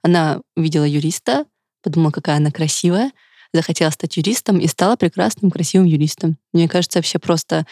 Она 0.01 0.41
увидела 0.55 0.85
юриста, 0.85 1.45
подумала, 1.81 2.11
какая 2.11 2.37
она 2.37 2.51
красивая, 2.51 3.11
захотела 3.53 3.89
стать 3.89 4.17
юристом 4.17 4.59
и 4.59 4.67
стала 4.67 4.95
прекрасным, 4.95 5.51
красивым 5.51 5.87
юристом. 5.87 6.37
Мне 6.53 6.67
кажется, 6.67 6.99
вообще 6.99 7.19
просто 7.19 7.65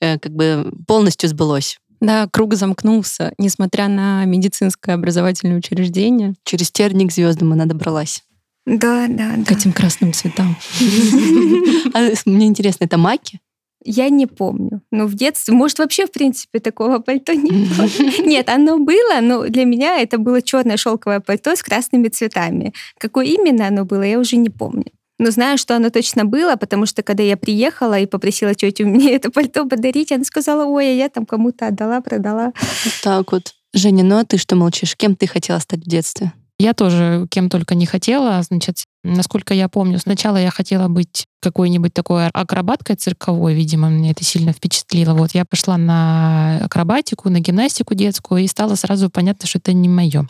э, 0.00 0.18
как 0.18 0.32
бы 0.32 0.72
полностью 0.86 1.28
сбылось. 1.28 1.78
Да, 2.00 2.28
круг 2.30 2.54
замкнулся, 2.54 3.32
несмотря 3.38 3.88
на 3.88 4.24
медицинское 4.24 4.92
образовательное 4.92 5.58
учреждение. 5.58 6.34
Через 6.44 6.70
терник 6.70 7.12
звездам 7.12 7.52
она 7.52 7.66
добралась. 7.66 8.22
Да, 8.68 9.06
да, 9.08 9.34
да. 9.36 9.44
К 9.44 9.52
этим 9.52 9.72
красным 9.72 10.12
цветам. 10.12 10.56
А, 11.94 12.10
мне 12.26 12.46
интересно, 12.46 12.84
это 12.84 12.98
маки? 12.98 13.40
Я 13.84 14.10
не 14.10 14.26
помню. 14.26 14.82
Ну, 14.90 15.06
в 15.06 15.14
детстве, 15.14 15.54
может, 15.54 15.78
вообще, 15.78 16.06
в 16.06 16.12
принципе, 16.12 16.60
такого 16.60 16.98
пальто 16.98 17.32
не 17.32 17.50
было. 17.50 17.88
Нет, 18.26 18.48
оно 18.50 18.78
было, 18.78 19.20
но 19.22 19.48
для 19.48 19.64
меня 19.64 19.98
это 19.98 20.18
было 20.18 20.42
черное 20.42 20.76
шелковое 20.76 21.20
пальто 21.20 21.56
с 21.56 21.62
красными 21.62 22.08
цветами. 22.08 22.74
Какое 22.98 23.24
именно 23.24 23.66
оно 23.66 23.84
было, 23.86 24.02
я 24.02 24.18
уже 24.18 24.36
не 24.36 24.50
помню. 24.50 24.92
Но 25.18 25.30
знаю, 25.30 25.56
что 25.56 25.74
оно 25.74 25.88
точно 25.88 26.26
было, 26.26 26.56
потому 26.56 26.84
что 26.84 27.02
когда 27.02 27.22
я 27.22 27.36
приехала 27.36 27.98
и 27.98 28.06
попросила 28.06 28.54
тетю 28.54 28.86
мне 28.88 29.14
это 29.14 29.30
пальто 29.30 29.64
подарить, 29.64 30.12
она 30.12 30.24
сказала, 30.24 30.66
ой, 30.66 30.88
а 30.90 30.94
я 30.94 31.08
там 31.08 31.24
кому-то 31.24 31.68
отдала, 31.68 32.00
продала. 32.02 32.52
Вот 32.84 32.94
так 33.02 33.32
вот. 33.32 33.54
Женя, 33.72 34.04
ну 34.04 34.18
а 34.18 34.24
ты 34.24 34.36
что 34.36 34.56
молчишь? 34.56 34.94
Кем 34.96 35.16
ты 35.16 35.26
хотела 35.26 35.58
стать 35.58 35.80
в 35.80 35.88
детстве? 35.88 36.32
Я 36.60 36.74
тоже 36.74 37.26
кем 37.30 37.48
только 37.48 37.76
не 37.76 37.86
хотела. 37.86 38.42
Значит, 38.42 38.84
насколько 39.04 39.54
я 39.54 39.68
помню, 39.68 39.98
сначала 39.98 40.36
я 40.38 40.50
хотела 40.50 40.88
быть 40.88 41.26
какой-нибудь 41.40 41.94
такой 41.94 42.26
акробаткой 42.28 42.96
цирковой, 42.96 43.54
видимо, 43.54 43.88
мне 43.88 44.10
это 44.10 44.24
сильно 44.24 44.52
впечатлило. 44.52 45.14
Вот 45.14 45.34
я 45.34 45.44
пошла 45.44 45.76
на 45.76 46.58
акробатику, 46.64 47.30
на 47.30 47.38
гимнастику 47.38 47.94
детскую, 47.94 48.42
и 48.42 48.48
стало 48.48 48.74
сразу 48.74 49.08
понятно, 49.08 49.46
что 49.46 49.58
это 49.58 49.72
не 49.72 49.88
мое. 49.88 50.26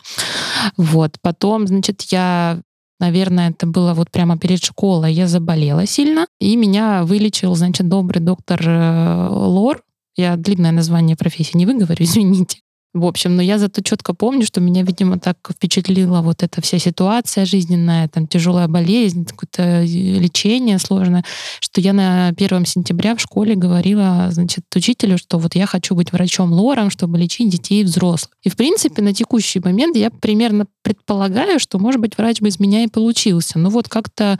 Вот. 0.77 1.17
Потом, 1.21 1.67
значит, 1.67 2.03
я 2.11 2.61
наверное, 2.99 3.51
это 3.51 3.65
было 3.65 3.93
вот 3.93 4.11
прямо 4.11 4.37
перед 4.37 4.63
школой, 4.63 5.13
я 5.13 5.27
заболела 5.27 5.85
сильно, 5.85 6.27
и 6.39 6.55
меня 6.55 7.05
вылечил, 7.05 7.55
значит, 7.55 7.87
добрый 7.87 8.21
доктор 8.21 8.61
э, 8.61 9.27
Лор, 9.29 9.83
я 10.17 10.35
длинное 10.35 10.71
название 10.71 11.15
профессии 11.15 11.57
не 11.57 11.65
выговорю, 11.65 11.95
извините. 12.03 12.59
В 12.99 13.05
общем, 13.05 13.37
но 13.37 13.41
я 13.41 13.57
зато 13.57 13.81
четко 13.81 14.13
помню, 14.13 14.45
что 14.45 14.59
меня, 14.59 14.83
видимо, 14.83 15.19
так 15.19 15.37
впечатлила 15.49 16.21
вот 16.21 16.43
эта 16.43 16.61
вся 16.61 16.79
ситуация 16.79 17.45
жизненная, 17.45 18.09
там 18.09 18.27
тяжелая 18.27 18.67
болезнь, 18.67 19.25
какое-то 19.25 19.83
лечение 19.83 20.77
сложное, 20.79 21.23
что 21.61 21.79
я 21.79 21.93
на 21.93 22.33
первом 22.33 22.65
сентября 22.65 23.15
в 23.15 23.21
школе 23.21 23.55
говорила, 23.55 24.27
значит, 24.31 24.65
учителю, 24.75 25.17
что 25.17 25.39
вот 25.39 25.55
я 25.55 25.65
хочу 25.65 25.95
быть 25.95 26.11
врачом-лором, 26.11 26.89
чтобы 26.89 27.17
лечить 27.17 27.49
детей 27.49 27.81
и 27.81 27.85
взрослых. 27.85 28.31
И, 28.43 28.49
в 28.49 28.57
принципе, 28.57 29.01
на 29.01 29.13
текущий 29.13 29.61
момент 29.61 29.95
я 29.95 30.09
примерно 30.11 30.65
предполагаю, 30.83 31.59
что, 31.59 31.79
может 31.79 32.01
быть, 32.01 32.17
врач 32.17 32.41
бы 32.41 32.49
из 32.49 32.59
меня 32.59 32.83
и 32.83 32.87
получился. 32.87 33.59
Но 33.59 33.69
вот 33.69 33.87
как-то 33.87 34.37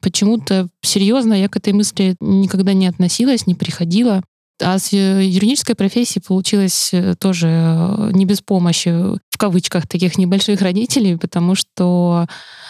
почему-то 0.00 0.68
серьезно 0.82 1.34
я 1.34 1.48
к 1.48 1.56
этой 1.56 1.72
мысли 1.72 2.16
никогда 2.20 2.72
не 2.72 2.88
относилась, 2.88 3.46
не 3.46 3.54
приходила. 3.54 4.22
А 4.60 4.78
с 4.78 4.92
э, 4.92 5.24
юридической 5.24 5.74
профессией 5.74 6.22
получилось 6.22 6.90
э, 6.92 7.14
тоже 7.14 7.48
э, 7.48 8.10
не 8.12 8.24
без 8.24 8.40
помощи, 8.40 8.88
в 8.88 9.38
кавычках, 9.38 9.88
таких 9.88 10.18
небольших 10.18 10.60
родителей, 10.60 11.16
потому 11.16 11.54
что 11.54 12.26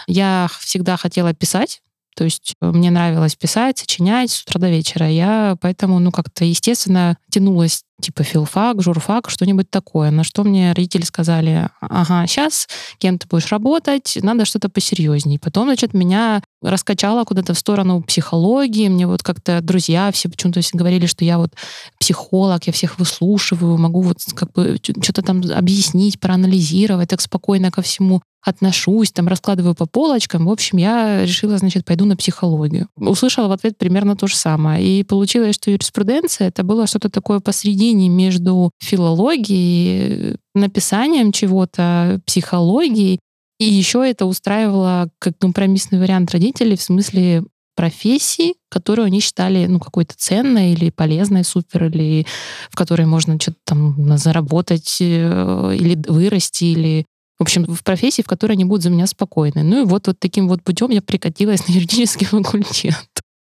я 0.07 0.49
всегда 0.61 0.97
хотела 0.97 1.35
писать, 1.35 1.83
то 2.15 2.25
есть 2.25 2.55
мне 2.61 2.91
нравилось 2.91 3.37
писать, 3.37 3.79
сочинять 3.79 4.31
с 4.31 4.43
утра 4.43 4.61
до 4.61 4.69
вечера. 4.69 5.09
Я 5.09 5.57
поэтому, 5.61 5.99
ну, 5.99 6.11
как-то, 6.11 6.45
естественно, 6.45 7.17
тянулась 7.31 7.85
типа 8.03 8.25
филфак, 8.25 8.83
журфак, 8.83 9.31
что-нибудь 9.31 9.71
такое. 9.71 10.11
На 10.11 10.25
что 10.25 10.45
мне 10.45 10.73
родители 10.73 11.03
сказали, 11.05 11.69
ага, 11.81 12.27
сейчас 12.27 12.69
кем 12.99 13.19
ты 13.19 13.27
будешь 13.29 13.51
работать, 13.51 14.19
надо 14.23 14.45
что-то 14.45 14.69
посерьезней. 14.69 15.39
Потом, 15.39 15.69
значит, 15.69 15.95
меня 15.95 16.43
раскачало 16.63 17.25
куда-то 17.25 17.55
в 17.55 17.59
сторону 17.59 18.03
психологии. 18.03 18.89
Мне 18.89 19.07
вот 19.07 19.23
как-то 19.23 19.61
друзья 19.61 20.11
все 20.13 20.29
почему-то 20.29 20.61
говорили, 20.73 21.07
что 21.07 21.25
я 21.25 21.39
вот 21.39 21.53
психолог, 21.99 22.65
я 22.65 22.73
всех 22.73 22.99
выслушиваю, 22.99 23.79
могу 23.79 24.03
вот 24.03 24.19
как 24.35 24.53
бы 24.53 24.79
что-то 24.83 25.23
там 25.23 25.43
объяснить, 25.55 26.21
проанализировать, 26.21 27.09
так 27.09 27.21
спокойно 27.21 27.71
ко 27.71 27.83
всему 27.83 28.21
отношусь, 28.43 29.13
там 29.13 29.29
раскладываю 29.29 29.75
по 29.75 29.87
полочкам. 29.87 30.47
В 30.47 30.51
общем, 30.51 30.79
я 30.79 31.23
решила, 31.23 31.59
значит, 31.59 31.85
пойду 31.85 32.05
на 32.05 32.17
психологию. 32.17 32.89
Услышала 32.97 33.49
в 33.49 33.53
ответ 33.53 33.79
примерно 33.79 34.17
то 34.17 34.27
же 34.27 34.37
самое. 34.37 34.85
И 34.85 35.05
получилось, 35.05 35.55
что 35.55 35.71
юриспруденция 35.71 36.49
это 36.49 36.65
было 36.65 36.87
что-то 36.87 37.09
такое 37.09 37.41
посредине 37.41 38.09
между 38.09 38.71
филологией, 38.81 40.37
написанием 40.55 41.33
чего-то, 41.33 42.21
психологией. 42.27 43.21
И 43.61 43.65
еще 43.65 44.09
это 44.09 44.27
устраивало 44.27 45.09
как 45.21 45.39
компромиссный 45.39 46.01
вариант 46.01 46.33
родителей 46.33 46.77
в 46.77 46.83
смысле 46.83 47.45
профессии, 47.75 48.55
которую 48.69 49.07
они 49.07 49.21
считали 49.21 49.67
ну, 49.67 49.81
какой-то 49.81 50.15
ценной 50.17 50.73
или 50.73 50.91
полезной, 50.91 51.45
супер, 51.45 51.87
или 51.87 52.27
в 52.71 52.77
которой 52.77 53.07
можно 53.07 53.39
что-то 53.41 53.59
там 53.65 54.19
заработать 54.19 54.99
э, 55.01 55.77
или 55.79 55.99
вырасти, 56.07 56.65
или 56.65 57.07
в 57.43 57.45
общем, 57.45 57.65
в 57.65 57.83
профессии, 57.83 58.23
в 58.23 58.29
которой 58.29 58.53
они 58.53 58.65
будут 58.65 58.85
за 58.85 58.91
меня 58.91 59.09
спокойны. 59.09 59.65
Ну 59.65 59.83
и 59.83 59.85
вот, 59.85 60.07
вот 60.07 60.17
таким 60.21 60.47
вот 60.47 60.63
путем 60.63 60.91
я 60.91 61.03
прикатилась 61.03 61.67
на 61.69 61.73
юридический 61.73 62.25
факультет. 62.25 62.95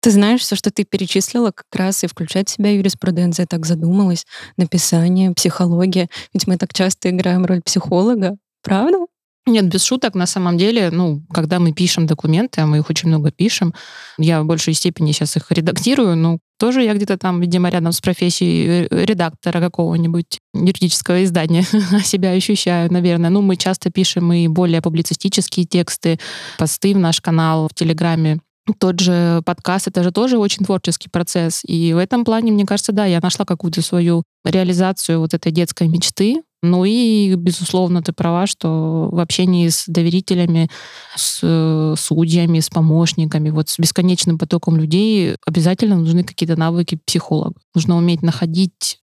Ты 0.01 0.11
знаешь, 0.11 0.39
все, 0.39 0.55
что 0.55 0.71
ты 0.71 0.85
перечислила, 0.85 1.51
как 1.51 1.65
раз 1.73 2.05
и 2.05 2.07
включать 2.07 2.47
в 2.47 2.53
себя 2.53 2.71
юриспруденция, 2.71 3.45
так 3.45 3.65
задумалась, 3.65 4.25
написание, 4.55 5.33
психология. 5.33 6.07
Ведь 6.33 6.47
мы 6.47 6.55
так 6.55 6.73
часто 6.73 7.09
играем 7.09 7.45
роль 7.45 7.61
психолога, 7.61 8.37
правда? 8.63 8.99
Нет, 9.45 9.67
без 9.67 9.83
шуток, 9.83 10.15
на 10.15 10.25
самом 10.25 10.57
деле, 10.57 10.91
ну, 10.91 11.21
когда 11.33 11.59
мы 11.59 11.73
пишем 11.73 12.07
документы, 12.07 12.61
а 12.61 12.67
мы 12.67 12.77
их 12.77 12.89
очень 12.89 13.09
много 13.09 13.31
пишем, 13.31 13.73
я 14.17 14.41
в 14.41 14.45
большей 14.45 14.73
степени 14.73 15.11
сейчас 15.11 15.35
их 15.35 15.51
редактирую, 15.51 16.15
но 16.15 16.39
тоже 16.59 16.83
я 16.83 16.93
где-то 16.93 17.17
там, 17.17 17.41
видимо, 17.41 17.69
рядом 17.69 17.91
с 17.91 18.01
профессией 18.01 18.87
э, 18.91 19.05
редактора 19.05 19.59
какого-нибудь 19.59 20.39
юридического 20.53 21.23
издания 21.23 21.63
себя 22.03 22.31
ощущаю, 22.31 22.91
наверное. 22.91 23.29
Ну, 23.29 23.41
мы 23.41 23.55
часто 23.55 23.89
пишем 23.89 24.33
и 24.33 24.47
более 24.47 24.81
публицистические 24.81 25.65
тексты, 25.65 26.19
посты 26.57 26.93
в 26.93 26.99
наш 26.99 27.21
канал 27.21 27.67
в 27.67 27.73
Телеграме. 27.73 28.39
Тот 28.77 28.99
же 28.99 29.41
подкаст, 29.45 29.87
это 29.87 30.03
же 30.03 30.11
тоже 30.11 30.37
очень 30.37 30.65
творческий 30.65 31.09
процесс. 31.09 31.61
И 31.65 31.93
в 31.93 31.97
этом 31.97 32.23
плане, 32.23 32.51
мне 32.51 32.65
кажется, 32.65 32.91
да, 32.91 33.05
я 33.05 33.19
нашла 33.21 33.45
какую-то 33.45 33.81
свою 33.81 34.23
реализацию 34.45 35.19
вот 35.19 35.33
этой 35.33 35.51
детской 35.51 35.87
мечты, 35.87 36.41
ну 36.61 36.83
и, 36.83 37.35
безусловно, 37.35 38.01
ты 38.01 38.11
права, 38.11 38.45
что 38.45 39.09
в 39.11 39.19
общении 39.19 39.69
с 39.69 39.85
доверителями, 39.87 40.69
с 41.15 41.39
э, 41.41 41.93
судьями, 41.97 42.59
с 42.59 42.69
помощниками, 42.69 43.49
вот 43.49 43.69
с 43.69 43.79
бесконечным 43.79 44.37
потоком 44.37 44.75
людей 44.75 45.37
обязательно 45.45 45.95
нужны 45.95 46.23
какие-то 46.25 46.57
навыки 46.57 46.99
психолога. 47.05 47.55
Нужно 47.73 47.95
уметь 47.95 48.23
находить 48.23 48.99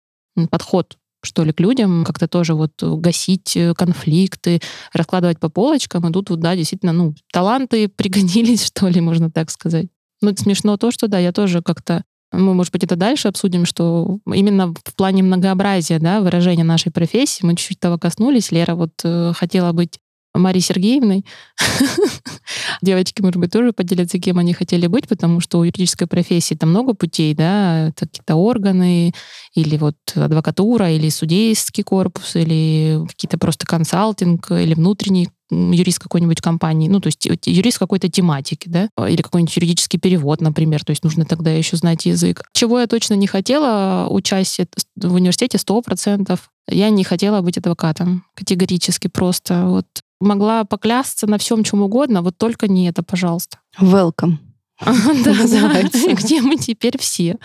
подход 0.51 0.97
что 1.25 1.45
ли, 1.45 1.53
к 1.53 1.61
людям, 1.61 2.05
как-то 2.05 2.29
тоже 2.29 2.55
вот 2.55 2.73
гасить 2.83 3.57
э, 3.57 3.75
конфликты, 3.75 4.61
раскладывать 4.93 5.39
по 5.41 5.49
полочкам. 5.49 6.09
И 6.09 6.13
тут 6.13 6.31
вот, 6.31 6.41
да, 6.41 6.57
действительно, 6.57 6.93
ну, 6.93 7.15
таланты 7.33 7.89
пригодились, 7.97 8.67
что 8.67 8.89
ли, 8.89 9.01
можно 9.01 9.31
так 9.31 9.51
сказать. 9.51 9.87
Ну, 10.21 10.31
это 10.31 10.43
смешно 10.43 10.77
то, 10.77 10.91
что, 10.91 11.09
да, 11.09 11.19
я 11.19 11.33
тоже 11.33 11.63
как-то 11.63 12.05
мы, 12.33 12.55
может 12.55 12.73
быть, 12.73 12.83
это 12.83 12.97
дальше 12.97 13.29
обсудим, 13.29 13.67
что 13.67 14.19
именно 14.27 14.69
в 14.69 14.95
плане 14.97 15.23
многообразия 15.23 15.99
да, 15.99 16.21
выражения 16.21 16.65
нашей 16.65 16.91
профессии 16.91 17.45
мы 17.45 17.57
чуть-чуть 17.57 17.79
того 17.79 17.99
коснулись. 17.99 18.51
Лера 18.51 18.75
вот 18.75 18.93
э, 19.05 19.33
хотела 19.37 19.73
быть 19.73 19.99
Марией 20.35 20.63
Сергеевной. 20.63 21.25
Девочки, 22.83 23.21
может 23.21 23.37
быть, 23.37 23.53
тоже 23.53 23.73
поделятся, 23.73 24.19
кем 24.19 24.39
они 24.39 24.55
хотели 24.55 24.87
быть, 24.87 25.09
потому 25.09 25.41
что 25.41 25.59
у 25.59 25.65
юридической 25.65 26.07
профессии 26.07 26.55
там 26.55 26.71
много 26.71 26.95
путей, 26.95 27.35
да, 27.35 27.93
какие-то 27.97 28.37
органы, 28.37 29.13
или 29.55 29.77
вот 29.77 29.97
адвокатура, 30.15 30.91
или 30.91 31.09
судейский 31.09 31.85
корпус, 31.85 32.37
или 32.37 33.05
какие-то 33.09 33.39
просто 33.39 33.67
консалтинг, 33.67 34.51
или 34.51 34.75
внутренний 34.75 35.29
юрист 35.53 35.99
какой-нибудь 35.99 36.41
компании, 36.41 36.89
ну, 36.89 37.01
то 37.01 37.09
есть 37.09 37.27
юрист 37.47 37.79
какой-то 37.79 38.09
тематики, 38.09 38.69
да, 38.69 38.89
или 39.07 39.21
какой-нибудь 39.21 39.55
юридический 39.55 39.99
перевод, 39.99 40.41
например, 40.41 40.83
то 40.85 40.91
есть 40.91 41.05
нужно 41.05 41.25
тогда 41.25 41.51
еще 41.51 41.77
знать 41.77 42.07
язык. 42.07 42.43
Чего 42.55 42.81
я 42.81 42.87
точно 42.87 43.15
не 43.15 43.27
хотела, 43.27 44.07
учась 44.09 44.59
в 44.97 45.15
университете 45.15 45.59
сто 45.59 45.81
процентов, 45.83 46.51
я 46.69 46.91
не 46.91 47.05
хотела 47.05 47.41
быть 47.41 47.59
адвокатом 47.59 48.25
категорически 48.35 49.09
просто. 49.09 49.67
Вот 49.67 49.87
могла 50.21 50.65
поклясться 50.65 51.27
на 51.27 51.39
всем, 51.39 51.65
чем 51.65 51.83
угодно, 51.83 52.23
вот 52.23 52.39
только 52.39 52.69
не 52.69 52.89
это, 52.89 53.03
пожалуйста. 53.03 53.59
Welcome. 53.81 54.39
Да, 55.25 55.33
где 56.13 56.41
мы 56.41 56.57
теперь 56.57 56.99
все. 56.99 57.37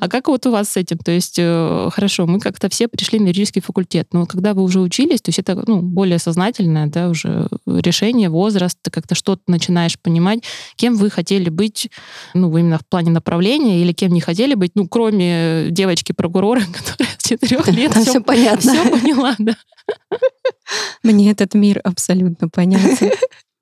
А 0.00 0.08
как 0.08 0.28
вот 0.28 0.46
у 0.46 0.50
вас 0.50 0.70
с 0.70 0.76
этим? 0.76 0.98
То 0.98 1.10
есть, 1.10 1.36
э, 1.38 1.88
хорошо, 1.92 2.26
мы 2.26 2.40
как-то 2.40 2.68
все 2.68 2.88
пришли 2.88 3.18
на 3.18 3.24
юридический 3.24 3.62
факультет, 3.62 4.08
но 4.12 4.26
когда 4.26 4.54
вы 4.54 4.62
уже 4.62 4.80
учились, 4.80 5.20
то 5.20 5.28
есть 5.28 5.38
это 5.38 5.62
ну, 5.66 5.82
более 5.82 6.18
сознательное 6.18 6.86
да, 6.86 7.08
уже 7.08 7.48
решение, 7.66 8.28
возраст, 8.28 8.78
ты 8.82 8.90
как-то 8.90 9.14
что-то 9.14 9.42
начинаешь 9.46 9.98
понимать, 9.98 10.40
кем 10.76 10.96
вы 10.96 11.10
хотели 11.10 11.48
быть, 11.48 11.90
ну, 12.34 12.56
именно 12.56 12.78
в 12.78 12.86
плане 12.86 13.10
направления, 13.10 13.80
или 13.80 13.92
кем 13.92 14.12
не 14.12 14.20
хотели 14.20 14.54
быть, 14.54 14.72
ну, 14.74 14.88
кроме 14.88 15.68
девочки-прокурора, 15.70 16.60
которая 16.72 17.14
с 17.18 17.28
четырех 17.28 17.68
лет 17.68 17.94
все 17.94 18.20
понятно. 18.20 18.72
Все 18.72 18.90
поняла, 18.90 19.34
да. 19.38 19.56
Мне 21.02 21.30
этот 21.30 21.54
мир 21.54 21.80
абсолютно 21.84 22.48
понятен. 22.48 23.10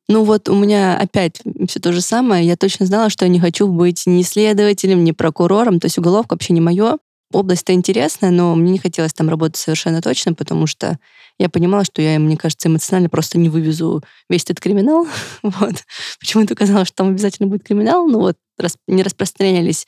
Ну 0.08 0.24
вот 0.24 0.48
у 0.48 0.54
меня 0.54 0.98
опять 0.98 1.40
все 1.68 1.80
то 1.80 1.92
же 1.92 2.00
самое. 2.00 2.46
Я 2.46 2.56
точно 2.56 2.86
знала, 2.86 3.08
что 3.08 3.24
я 3.24 3.30
не 3.30 3.40
хочу 3.40 3.66
быть 3.66 4.02
ни 4.06 4.22
следователем, 4.22 5.02
ни 5.02 5.12
прокурором. 5.12 5.80
То 5.80 5.86
есть 5.86 5.98
уголовка 5.98 6.34
вообще 6.34 6.52
не 6.52 6.60
мое. 6.60 6.98
Область-то 7.32 7.72
интересная, 7.72 8.30
но 8.30 8.54
мне 8.54 8.72
не 8.72 8.78
хотелось 8.78 9.14
там 9.14 9.28
работать 9.28 9.56
совершенно 9.56 10.02
точно, 10.02 10.34
потому 10.34 10.66
что 10.66 10.98
я 11.38 11.48
понимала, 11.48 11.84
что 11.84 12.00
я, 12.00 12.18
мне 12.18 12.36
кажется, 12.36 12.68
эмоционально 12.68 13.08
просто 13.08 13.38
не 13.38 13.48
вывезу 13.48 14.04
весь 14.28 14.44
этот 14.44 14.60
криминал. 14.60 15.06
вот. 15.42 15.74
Почему-то 16.20 16.54
казалось, 16.54 16.88
что 16.88 16.98
там 16.98 17.08
обязательно 17.08 17.48
будет 17.48 17.64
криминал, 17.64 18.06
но 18.06 18.20
вот 18.20 18.36
не 18.86 19.02
распространялись 19.02 19.86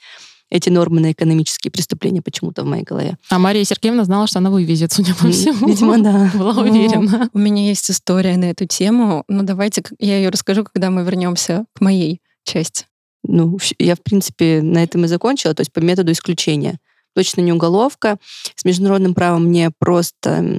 эти 0.50 0.68
нормы 0.68 1.00
на 1.00 1.12
экономические 1.12 1.70
преступления 1.70 2.22
почему-то 2.22 2.62
в 2.62 2.66
моей 2.66 2.84
голове. 2.84 3.18
А 3.30 3.38
Мария 3.38 3.64
Сергеевна 3.64 4.04
знала, 4.04 4.26
что 4.26 4.38
она 4.38 4.50
вывезет, 4.50 4.92
судя 4.92 5.14
по 5.14 5.28
всему. 5.28 5.68
Видимо, 5.68 5.98
да. 5.98 6.30
Была 6.38 6.62
уверена. 6.62 7.00
Ну, 7.00 7.30
у 7.32 7.38
меня 7.38 7.66
есть 7.66 7.90
история 7.90 8.36
на 8.36 8.46
эту 8.46 8.66
тему, 8.66 9.24
но 9.28 9.42
давайте 9.42 9.82
я 9.98 10.18
ее 10.18 10.28
расскажу, 10.28 10.64
когда 10.64 10.90
мы 10.90 11.02
вернемся 11.02 11.66
к 11.74 11.80
моей 11.80 12.20
части. 12.44 12.86
Ну, 13.24 13.58
я, 13.78 13.96
в 13.96 14.02
принципе, 14.02 14.62
на 14.62 14.82
этом 14.82 15.04
и 15.04 15.08
закончила, 15.08 15.54
то 15.54 15.62
есть 15.62 15.72
по 15.72 15.80
методу 15.80 16.12
исключения. 16.12 16.78
Точно 17.14 17.40
не 17.40 17.52
уголовка. 17.52 18.18
С 18.54 18.64
международным 18.64 19.14
правом 19.14 19.46
мне 19.46 19.70
просто, 19.76 20.58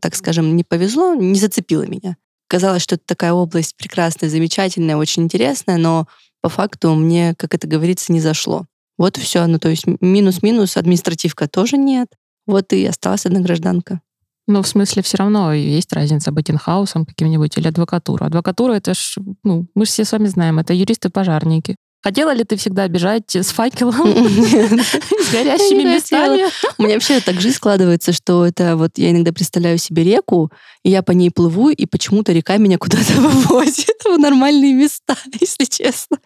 так 0.00 0.16
скажем, 0.16 0.56
не 0.56 0.64
повезло, 0.64 1.14
не 1.14 1.38
зацепило 1.38 1.82
меня. 1.82 2.16
Казалось, 2.48 2.82
что 2.82 2.96
это 2.96 3.04
такая 3.06 3.32
область 3.32 3.76
прекрасная, 3.76 4.28
замечательная, 4.28 4.96
очень 4.96 5.22
интересная, 5.22 5.76
но 5.76 6.06
по 6.40 6.48
факту 6.48 6.94
мне, 6.94 7.34
как 7.38 7.54
это 7.54 7.68
говорится, 7.68 8.12
не 8.12 8.20
зашло. 8.20 8.66
Вот 8.98 9.18
и 9.18 9.20
все. 9.20 9.46
Ну, 9.46 9.58
то 9.58 9.68
есть 9.68 9.84
минус-минус, 10.00 10.76
административка 10.76 11.48
тоже 11.48 11.76
нет. 11.76 12.08
Вот 12.46 12.72
и 12.72 12.84
осталась 12.86 13.26
одна 13.26 13.40
гражданка. 13.40 14.00
Ну, 14.48 14.62
в 14.62 14.68
смысле, 14.68 15.02
все 15.02 15.18
равно 15.18 15.52
есть 15.52 15.92
разница 15.92 16.32
быть 16.32 16.50
инхаусом 16.50 17.06
каким-нибудь 17.06 17.56
или 17.56 17.68
адвокатуру. 17.68 18.24
Адвокатура— 18.24 18.72
это 18.74 18.94
ж, 18.94 19.16
ну, 19.44 19.66
мы 19.74 19.84
же 19.84 19.92
все 19.92 20.04
с 20.04 20.12
вами 20.12 20.26
знаем, 20.26 20.58
это 20.58 20.74
юристы-пожарники. 20.74 21.76
Хотела 22.02 22.34
ли 22.34 22.42
ты 22.42 22.56
всегда 22.56 22.88
бежать 22.88 23.36
с 23.36 23.50
факелом, 23.52 23.94
с 24.02 25.32
горящими 25.32 25.94
местами? 25.94 26.50
У 26.76 26.82
меня 26.82 26.94
вообще 26.94 27.20
так 27.20 27.40
жизнь 27.40 27.54
складывается, 27.54 28.12
что 28.12 28.44
это 28.44 28.76
вот 28.76 28.90
я 28.96 29.12
иногда 29.12 29.32
представляю 29.32 29.78
себе 29.78 30.02
реку, 30.02 30.50
и 30.82 30.90
я 30.90 31.04
по 31.04 31.12
ней 31.12 31.30
плыву, 31.30 31.70
и 31.70 31.86
почему-то 31.86 32.32
река 32.32 32.56
меня 32.56 32.76
куда-то 32.76 33.12
вывозит 33.20 34.02
в 34.04 34.18
нормальные 34.18 34.74
места, 34.74 35.16
если 35.40 35.64
честно. 35.64 36.18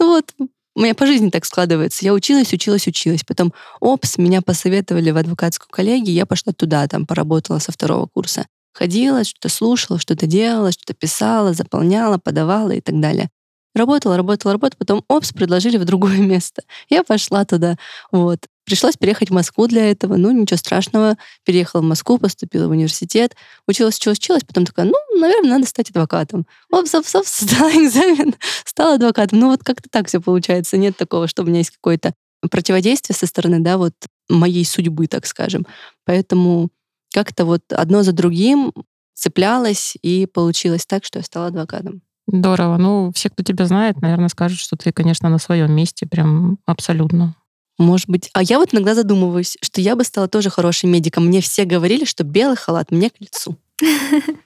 Ну 0.00 0.14
вот, 0.14 0.32
у 0.78 0.80
меня 0.80 0.94
по 0.94 1.06
жизни 1.06 1.28
так 1.28 1.44
складывается. 1.44 2.04
Я 2.04 2.14
училась, 2.14 2.52
училась, 2.52 2.86
училась. 2.86 3.24
Потом, 3.24 3.52
опс, 3.80 4.16
меня 4.16 4.42
посоветовали 4.42 5.10
в 5.10 5.16
адвокатскую 5.16 5.68
коллегию, 5.72 6.14
я 6.14 6.24
пошла 6.24 6.52
туда, 6.52 6.86
там 6.86 7.04
поработала 7.04 7.58
со 7.58 7.72
второго 7.72 8.06
курса. 8.06 8.46
Ходила, 8.72 9.24
что-то 9.24 9.48
слушала, 9.48 9.98
что-то 9.98 10.26
делала, 10.26 10.70
что-то 10.70 10.94
писала, 10.94 11.52
заполняла, 11.52 12.18
подавала 12.18 12.70
и 12.70 12.80
так 12.80 13.00
далее. 13.00 13.28
Работала, 13.74 14.16
работала, 14.16 14.52
работала, 14.52 14.78
потом, 14.78 15.04
опс, 15.08 15.32
предложили 15.32 15.76
в 15.76 15.84
другое 15.84 16.18
место. 16.18 16.62
Я 16.88 17.04
пошла 17.04 17.44
туда. 17.44 17.76
Вот. 18.10 18.46
Пришлось 18.64 18.96
переехать 18.96 19.30
в 19.30 19.32
Москву 19.32 19.66
для 19.66 19.90
этого. 19.90 20.16
Ну, 20.16 20.30
ничего 20.30 20.58
страшного. 20.58 21.16
Переехала 21.44 21.80
в 21.80 21.84
Москву, 21.84 22.18
поступила 22.18 22.68
в 22.68 22.72
университет. 22.72 23.34
Училась, 23.66 23.96
училась, 23.96 24.18
училась. 24.18 24.44
Потом 24.44 24.66
такая, 24.66 24.86
ну, 24.86 25.18
наверное, 25.18 25.52
надо 25.52 25.66
стать 25.66 25.90
адвокатом. 25.90 26.46
Опс, 26.70 26.94
опс, 26.94 27.14
опс, 27.14 27.40
сдала 27.40 27.70
экзамен, 27.70 28.34
стала 28.64 28.94
адвокатом. 28.94 29.38
Ну, 29.38 29.50
вот 29.50 29.64
как-то 29.64 29.88
так 29.90 30.08
все 30.08 30.20
получается. 30.20 30.76
Нет 30.76 30.96
такого, 30.96 31.28
что 31.28 31.42
у 31.42 31.46
меня 31.46 31.58
есть 31.58 31.70
какое-то 31.70 32.12
противодействие 32.50 33.16
со 33.16 33.26
стороны, 33.26 33.60
да, 33.60 33.78
вот 33.78 33.94
моей 34.28 34.64
судьбы, 34.64 35.06
так 35.06 35.26
скажем. 35.26 35.66
Поэтому 36.04 36.68
как-то 37.12 37.44
вот 37.44 37.62
одно 37.70 38.02
за 38.02 38.12
другим 38.12 38.72
цеплялось, 39.14 39.96
и 40.02 40.26
получилось 40.26 40.86
так, 40.86 41.04
что 41.04 41.18
я 41.18 41.24
стала 41.24 41.46
адвокатом. 41.46 42.02
Здорово. 42.30 42.76
Ну, 42.76 43.10
все, 43.14 43.30
кто 43.30 43.42
тебя 43.42 43.64
знает, 43.66 44.00
наверное, 44.00 44.28
скажут, 44.28 44.58
что 44.60 44.76
ты, 44.76 44.92
конечно, 44.92 45.28
на 45.28 45.38
своем 45.38 45.72
месте, 45.72 46.06
прям 46.06 46.58
абсолютно. 46.66 47.34
Может 47.78 48.08
быть. 48.08 48.28
А 48.34 48.42
я 48.42 48.58
вот 48.58 48.74
иногда 48.74 48.94
задумываюсь, 48.94 49.56
что 49.62 49.80
я 49.80 49.96
бы 49.96 50.04
стала 50.04 50.28
тоже 50.28 50.50
хорошим 50.50 50.90
медиком. 50.90 51.26
Мне 51.26 51.40
все 51.40 51.64
говорили, 51.64 52.04
что 52.04 52.24
белый 52.24 52.56
халат 52.56 52.90
мне 52.90 53.08
к 53.08 53.14
лицу. 53.20 53.56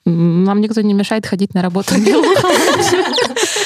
Нам 0.05 0.61
никто 0.61 0.81
не 0.81 0.93
мешает 0.93 1.25
ходить 1.25 1.55
на 1.55 1.63
работу 1.63 1.95
в 1.95 2.05
белом 2.05 2.35
халате. 2.35 3.03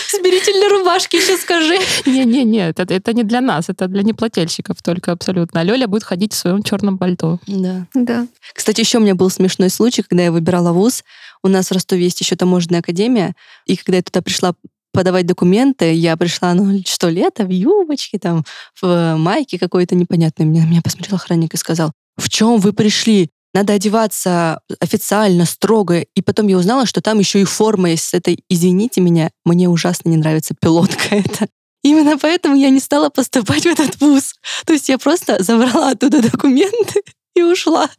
Смирительной 0.08 0.70
рубашки 0.70 1.18
еще 1.18 1.36
скажи. 1.38 1.78
Не-не-не, 2.06 2.70
это, 2.70 2.84
это 2.84 3.14
не 3.14 3.24
для 3.24 3.42
нас, 3.42 3.68
это 3.68 3.88
для 3.88 4.04
неплательщиков 4.04 4.82
только 4.82 5.12
абсолютно. 5.12 5.60
А 5.60 5.64
Лёля 5.64 5.88
будет 5.88 6.04
ходить 6.04 6.34
в 6.34 6.38
своем 6.38 6.64
черном 6.64 6.98
пальто. 6.98 7.40
Да. 7.48 7.86
Да. 7.94 8.28
Кстати, 8.54 8.80
еще 8.80 9.00
у 9.00 9.02
меня 9.02 9.16
был 9.16 9.30
смешной 9.30 9.70
случай, 9.70 10.04
когда 10.04 10.24
я 10.24 10.32
выбирала 10.32 10.72
вуз. 10.72 11.04
У 11.44 11.48
нас 11.48 11.70
в 11.70 11.72
Ростове 11.74 12.04
есть 12.04 12.20
еще 12.22 12.36
таможенная 12.36 12.80
академия, 12.80 13.36
и 13.66 13.76
когда 13.76 13.98
я 13.98 14.04
туда 14.04 14.22
пришла 14.22 14.54
подавать 14.94 15.28
документы, 15.28 15.94
я 15.94 16.18
пришла, 16.18 16.54
ну, 16.56 16.82
что, 16.86 17.10
лето, 17.10 17.46
в 17.46 17.52
юбочке, 17.52 18.18
там, 18.18 18.44
в 18.82 19.16
майке 19.16 19.60
какой-то 19.60 19.94
непонятной. 19.96 20.46
Мне, 20.46 20.62
на 20.62 20.66
меня 20.66 20.82
посмотрел 20.82 21.18
охранник 21.18 21.54
и 21.54 21.58
сказал, 21.58 21.92
в 22.18 22.30
чем 22.30 22.60
вы 22.60 22.74
пришли? 22.74 23.30
Надо 23.54 23.74
одеваться 23.74 24.60
официально, 24.80 25.46
строго. 25.46 26.02
И 26.02 26.22
потом 26.22 26.48
я 26.48 26.58
узнала, 26.58 26.86
что 26.86 27.02
там 27.02 27.20
еще 27.20 27.42
и 27.42 27.46
форма 27.46 27.92
есть 27.92 28.06
с 28.06 28.14
этой, 28.14 28.44
извините 28.50 29.02
меня, 29.02 29.30
мне 29.46 29.70
ужасно 29.70 30.10
не 30.10 30.18
нравится 30.18 30.56
пилотка 30.60 31.04
эта. 31.16 31.48
Именно 31.84 32.18
поэтому 32.18 32.56
я 32.56 32.70
не 32.70 32.80
стала 32.80 33.10
поступать 33.10 33.64
в 33.64 33.68
этот 33.68 34.02
вуз. 34.02 34.34
То 34.66 34.74
есть 34.74 34.90
я 34.90 34.98
просто 34.98 35.42
забрала 35.44 35.92
оттуда 35.92 36.22
документы 36.22 37.04
и 37.38 37.44
ушла, 37.44 37.90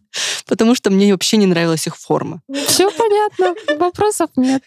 потому 0.46 0.74
что 0.74 0.90
мне 0.90 1.12
вообще 1.12 1.36
не 1.36 1.46
нравилась 1.46 1.86
их 1.86 1.96
форма. 1.96 2.42
Все 2.66 2.90
понятно, 2.90 3.54
вопросов 3.78 4.30
нет. 4.36 4.62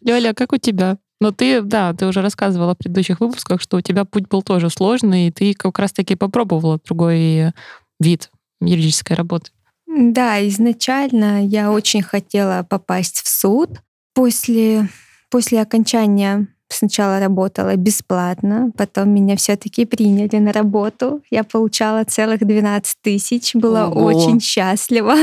Лёля, 0.00 0.34
как 0.34 0.52
у 0.52 0.58
тебя? 0.58 0.98
Но 1.20 1.30
ты, 1.30 1.60
да, 1.62 1.92
ты 1.94 2.06
уже 2.06 2.20
рассказывала 2.20 2.74
в 2.74 2.78
предыдущих 2.78 3.20
выпусках, 3.20 3.60
что 3.60 3.76
у 3.76 3.80
тебя 3.80 4.04
путь 4.04 4.28
был 4.28 4.42
тоже 4.42 4.70
сложный, 4.70 5.28
и 5.28 5.30
ты 5.30 5.54
как 5.54 5.78
раз-таки 5.78 6.16
попробовала 6.16 6.80
другой 6.84 7.52
вид 8.00 8.30
юридической 8.60 9.14
работы. 9.14 9.52
Да, 9.86 10.46
изначально 10.48 11.46
я 11.46 11.70
очень 11.70 12.02
хотела 12.02 12.66
попасть 12.68 13.22
в 13.22 13.28
суд. 13.28 13.70
После, 14.14 14.88
после 15.30 15.60
окончания 15.60 16.48
сначала 16.72 17.20
работала 17.20 17.76
бесплатно, 17.76 18.72
потом 18.76 19.10
меня 19.10 19.36
все-таки 19.36 19.84
приняли 19.84 20.36
на 20.36 20.52
работу. 20.52 21.22
Я 21.30 21.44
получала 21.44 22.04
целых 22.04 22.40
12 22.40 22.96
тысяч, 23.02 23.54
была 23.54 23.88
Ого. 23.88 24.04
очень 24.04 24.40
счастлива. 24.40 25.16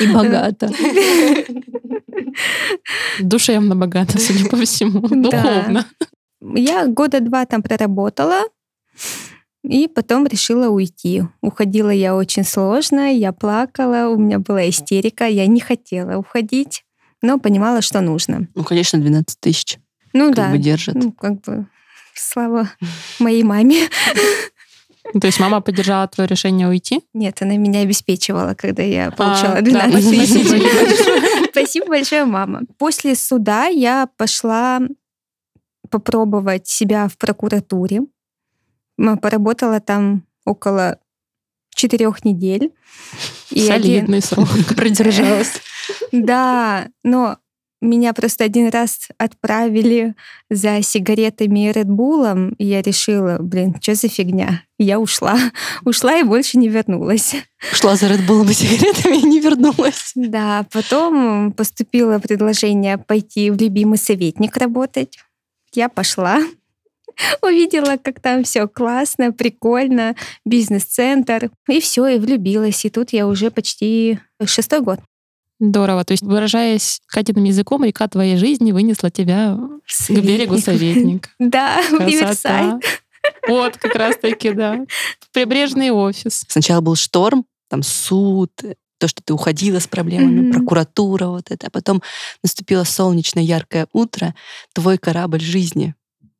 И 0.00 0.06
богата. 0.06 0.70
Душевно 3.20 3.76
богата, 3.76 4.18
судя 4.18 4.48
по 4.48 4.56
всему, 4.56 5.06
духовно. 5.08 5.86
Я 6.40 6.86
года 6.86 7.20
два 7.20 7.46
там 7.46 7.62
проработала, 7.62 8.42
и 9.64 9.88
потом 9.88 10.26
решила 10.26 10.68
уйти. 10.68 11.22
Уходила 11.40 11.90
я 11.90 12.16
очень 12.16 12.44
сложно, 12.44 13.12
я 13.12 13.32
плакала, 13.32 14.08
у 14.08 14.18
меня 14.18 14.38
была 14.38 14.68
истерика, 14.68 15.26
я 15.26 15.46
не 15.46 15.60
хотела 15.60 16.18
уходить, 16.18 16.84
но 17.22 17.38
понимала, 17.38 17.80
что 17.80 18.00
нужно. 18.00 18.48
Ну, 18.54 18.64
конечно, 18.64 18.98
12 18.98 19.38
тысяч. 19.38 19.78
Ну 20.12 20.28
как 20.28 20.36
да. 20.36 20.50
Бы 20.50 20.58
держит. 20.58 20.94
Ну, 20.94 21.12
как 21.12 21.40
бы, 21.42 21.66
слава 22.14 22.70
моей 23.18 23.42
маме. 23.42 23.88
То 25.20 25.26
есть 25.26 25.40
мама 25.40 25.60
поддержала 25.60 26.06
твое 26.08 26.28
решение 26.28 26.68
уйти? 26.68 27.02
Нет, 27.12 27.42
она 27.42 27.56
меня 27.56 27.80
обеспечивала, 27.80 28.54
когда 28.54 28.82
я 28.82 29.10
получала 29.10 29.60
12 29.60 29.94
а, 29.94 30.10
тысяч. 30.10 30.48
Да, 30.48 31.48
спасибо 31.50 31.88
большое, 31.88 32.24
мама. 32.24 32.62
После 32.78 33.14
суда 33.14 33.66
я 33.66 34.08
пошла 34.16 34.80
попробовать 35.90 36.66
себя 36.68 37.08
в 37.08 37.18
прокуратуре. 37.18 38.02
Поработала 39.20 39.80
там 39.80 40.24
около 40.44 40.98
четырех 41.74 42.24
недель. 42.24 42.72
Солидный 43.50 44.18
один... 44.18 44.22
срок. 44.22 44.48
Продержалась. 44.76 45.52
Да, 46.12 46.88
но 47.02 47.38
меня 47.82 48.12
просто 48.12 48.44
один 48.44 48.68
раз 48.68 49.08
отправили 49.18 50.14
за 50.48 50.82
сигаретами 50.82 51.68
и 51.68 51.72
Редбулом, 51.72 52.50
и 52.50 52.64
я 52.64 52.80
решила, 52.80 53.38
блин, 53.40 53.74
что 53.80 53.94
за 53.94 54.08
фигня? 54.08 54.62
И 54.78 54.84
я 54.84 54.98
ушла. 54.98 55.36
Ушла 55.84 56.18
и 56.18 56.22
больше 56.22 56.58
не 56.58 56.68
вернулась. 56.68 57.34
Ушла 57.72 57.96
за 57.96 58.06
Редбулом 58.06 58.50
и 58.50 58.54
сигаретами 58.54 59.16
и 59.16 59.26
не 59.26 59.40
вернулась. 59.40 60.12
Да, 60.14 60.66
потом 60.72 61.52
поступило 61.52 62.18
предложение 62.18 62.98
пойти 62.98 63.50
в 63.50 63.60
любимый 63.60 63.98
советник 63.98 64.56
работать. 64.56 65.18
Я 65.74 65.88
пошла. 65.88 66.40
Увидела, 67.42 67.96
как 67.96 68.20
там 68.20 68.44
все 68.44 68.68
классно, 68.68 69.32
прикольно, 69.32 70.14
бизнес-центр. 70.44 71.50
И 71.68 71.80
все, 71.80 72.06
и 72.06 72.18
влюбилась. 72.18 72.84
И 72.84 72.90
тут 72.90 73.12
я 73.12 73.26
уже 73.26 73.50
почти 73.50 74.18
шестой 74.44 74.80
год. 74.80 75.00
Здорово. 75.62 76.04
То 76.04 76.10
есть, 76.10 76.24
выражаясь 76.24 77.00
Катиным 77.06 77.44
языком, 77.44 77.84
река 77.84 78.08
твоей 78.08 78.36
жизни 78.36 78.72
вынесла 78.72 79.10
тебя 79.10 79.56
Советник. 79.86 80.24
к 80.24 80.26
берегу 80.26 80.58
советника. 80.58 81.28
Да, 81.38 81.80
универсайт. 81.92 82.82
Вот, 83.46 83.76
как 83.76 83.94
раз 83.94 84.16
таки, 84.16 84.50
да. 84.50 84.84
Прибрежный 85.32 85.92
офис. 85.92 86.44
Сначала 86.48 86.80
был 86.80 86.96
шторм, 86.96 87.46
там 87.68 87.84
суд, 87.84 88.50
то, 88.98 89.06
что 89.06 89.22
ты 89.22 89.32
уходила 89.32 89.78
с 89.78 89.86
проблемами, 89.86 90.48
mm-hmm. 90.48 90.52
прокуратура, 90.52 91.26
вот 91.26 91.52
это. 91.52 91.68
А 91.68 91.70
потом 91.70 92.02
наступило 92.42 92.82
солнечное 92.82 93.44
яркое 93.44 93.86
утро, 93.92 94.34
твой 94.72 94.98
корабль 94.98 95.40
жизни 95.40 95.94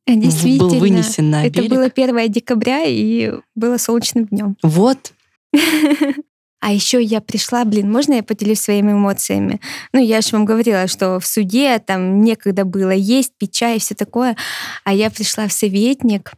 Действительно, 0.05 0.69
был 0.69 0.79
вынесен 0.79 1.29
на 1.29 1.49
берег. 1.49 1.71
Это 1.71 1.75
было 1.75 1.85
1 1.85 2.29
декабря, 2.29 2.83
и 2.83 3.31
было 3.55 3.77
солнечным 3.77 4.25
днем. 4.25 4.57
Вот. 4.61 5.13
А 6.65 6.71
еще 6.71 7.03
я 7.03 7.19
пришла, 7.19 7.65
блин, 7.65 7.91
можно 7.91 8.13
я 8.13 8.23
поделюсь 8.23 8.61
своими 8.61 8.93
эмоциями? 8.93 9.59
Ну, 9.91 9.99
я 10.01 10.21
же 10.21 10.29
вам 10.31 10.45
говорила, 10.45 10.87
что 10.87 11.19
в 11.19 11.27
суде 11.27 11.77
там 11.79 12.21
некогда 12.21 12.63
было 12.63 12.91
есть, 12.91 13.33
пить 13.37 13.51
чай 13.51 13.75
и 13.75 13.79
все 13.79 13.95
такое. 13.95 14.37
А 14.85 14.93
я 14.93 15.11
пришла 15.11 15.49
в 15.49 15.51
советник, 15.51 16.31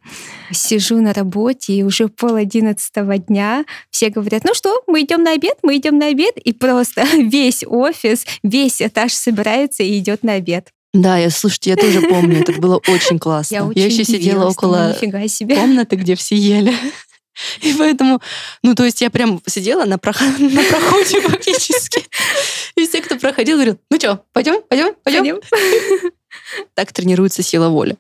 сижу 0.52 1.00
на 1.00 1.14
работе, 1.14 1.74
и 1.74 1.84
уже 1.84 2.08
пол 2.08 2.38
одиннадцатого 2.38 3.20
дня 3.20 3.66
все 3.92 4.10
говорят, 4.10 4.46
ну 4.46 4.56
что, 4.56 4.82
мы 4.88 5.04
идем 5.04 5.22
на 5.22 5.34
обед, 5.34 5.60
мы 5.62 5.78
идем 5.78 6.00
на 6.00 6.08
обед, 6.08 6.36
и 6.38 6.54
просто 6.54 7.04
весь 7.18 7.64
офис, 7.64 8.26
весь 8.42 8.82
этаж 8.82 9.14
собирается 9.14 9.84
и 9.84 10.00
идет 10.00 10.24
на 10.24 10.34
обед. 10.34 10.72
Да, 10.96 11.18
я, 11.18 11.30
слушайте, 11.30 11.72
я 11.72 11.76
тоже 11.76 12.02
помню, 12.02 12.40
это 12.40 12.54
было 12.54 12.80
очень 12.88 13.20
классно. 13.20 13.56
Я, 13.56 13.70
я 13.76 13.86
еще 13.86 14.06
сидела 14.06 14.48
около 14.50 14.96
комнаты, 15.56 15.98
где 15.98 16.16
все 16.16 16.36
ели. 16.36 16.74
И 17.62 17.74
поэтому, 17.78 18.22
ну, 18.64 18.76
то 18.76 18.84
есть 18.84 19.02
я 19.02 19.10
прям 19.10 19.42
сидела 19.46 19.86
на, 19.86 19.98
проход... 19.98 20.28
на 20.40 20.64
проходе 20.64 21.22
фактически. 21.22 22.06
И 22.76 22.86
все, 22.86 23.02
кто 23.02 23.18
проходил, 23.18 23.58
говорил, 23.58 23.78
ну 23.90 23.98
что, 23.98 24.24
пойдем, 24.34 24.62
пойдем, 24.68 24.94
пойдем. 25.04 25.40
Так 26.74 26.92
тренируется 26.92 27.42
сила 27.42 27.70
воли. 27.70 27.98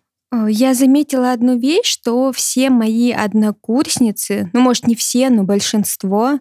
Я 0.49 0.73
заметила 0.73 1.31
одну 1.31 1.57
вещь, 1.57 1.85
что 1.85 2.33
все 2.33 2.69
мои 2.69 3.11
однокурсницы, 3.11 4.49
ну, 4.51 4.59
может, 4.59 4.87
не 4.87 4.95
все, 4.95 5.29
но 5.29 5.43
большинство, 5.43 6.39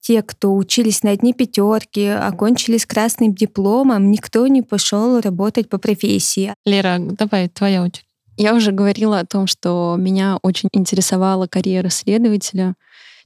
те, 0.00 0.22
кто 0.22 0.56
учились 0.56 1.04
на 1.04 1.10
одни 1.10 1.32
пятерки, 1.32 2.06
окончили 2.06 2.78
с 2.78 2.86
красным 2.86 3.34
дипломом, 3.34 4.10
никто 4.10 4.46
не 4.48 4.62
пошел 4.62 5.20
работать 5.20 5.68
по 5.68 5.78
профессии. 5.78 6.54
Лера, 6.64 6.96
давай, 6.98 7.48
твоя 7.48 7.84
очередь. 7.84 8.09
Я 8.40 8.54
уже 8.54 8.72
говорила 8.72 9.18
о 9.18 9.26
том, 9.26 9.46
что 9.46 9.96
меня 9.98 10.38
очень 10.40 10.70
интересовала 10.72 11.46
карьера 11.46 11.90
следователя. 11.90 12.74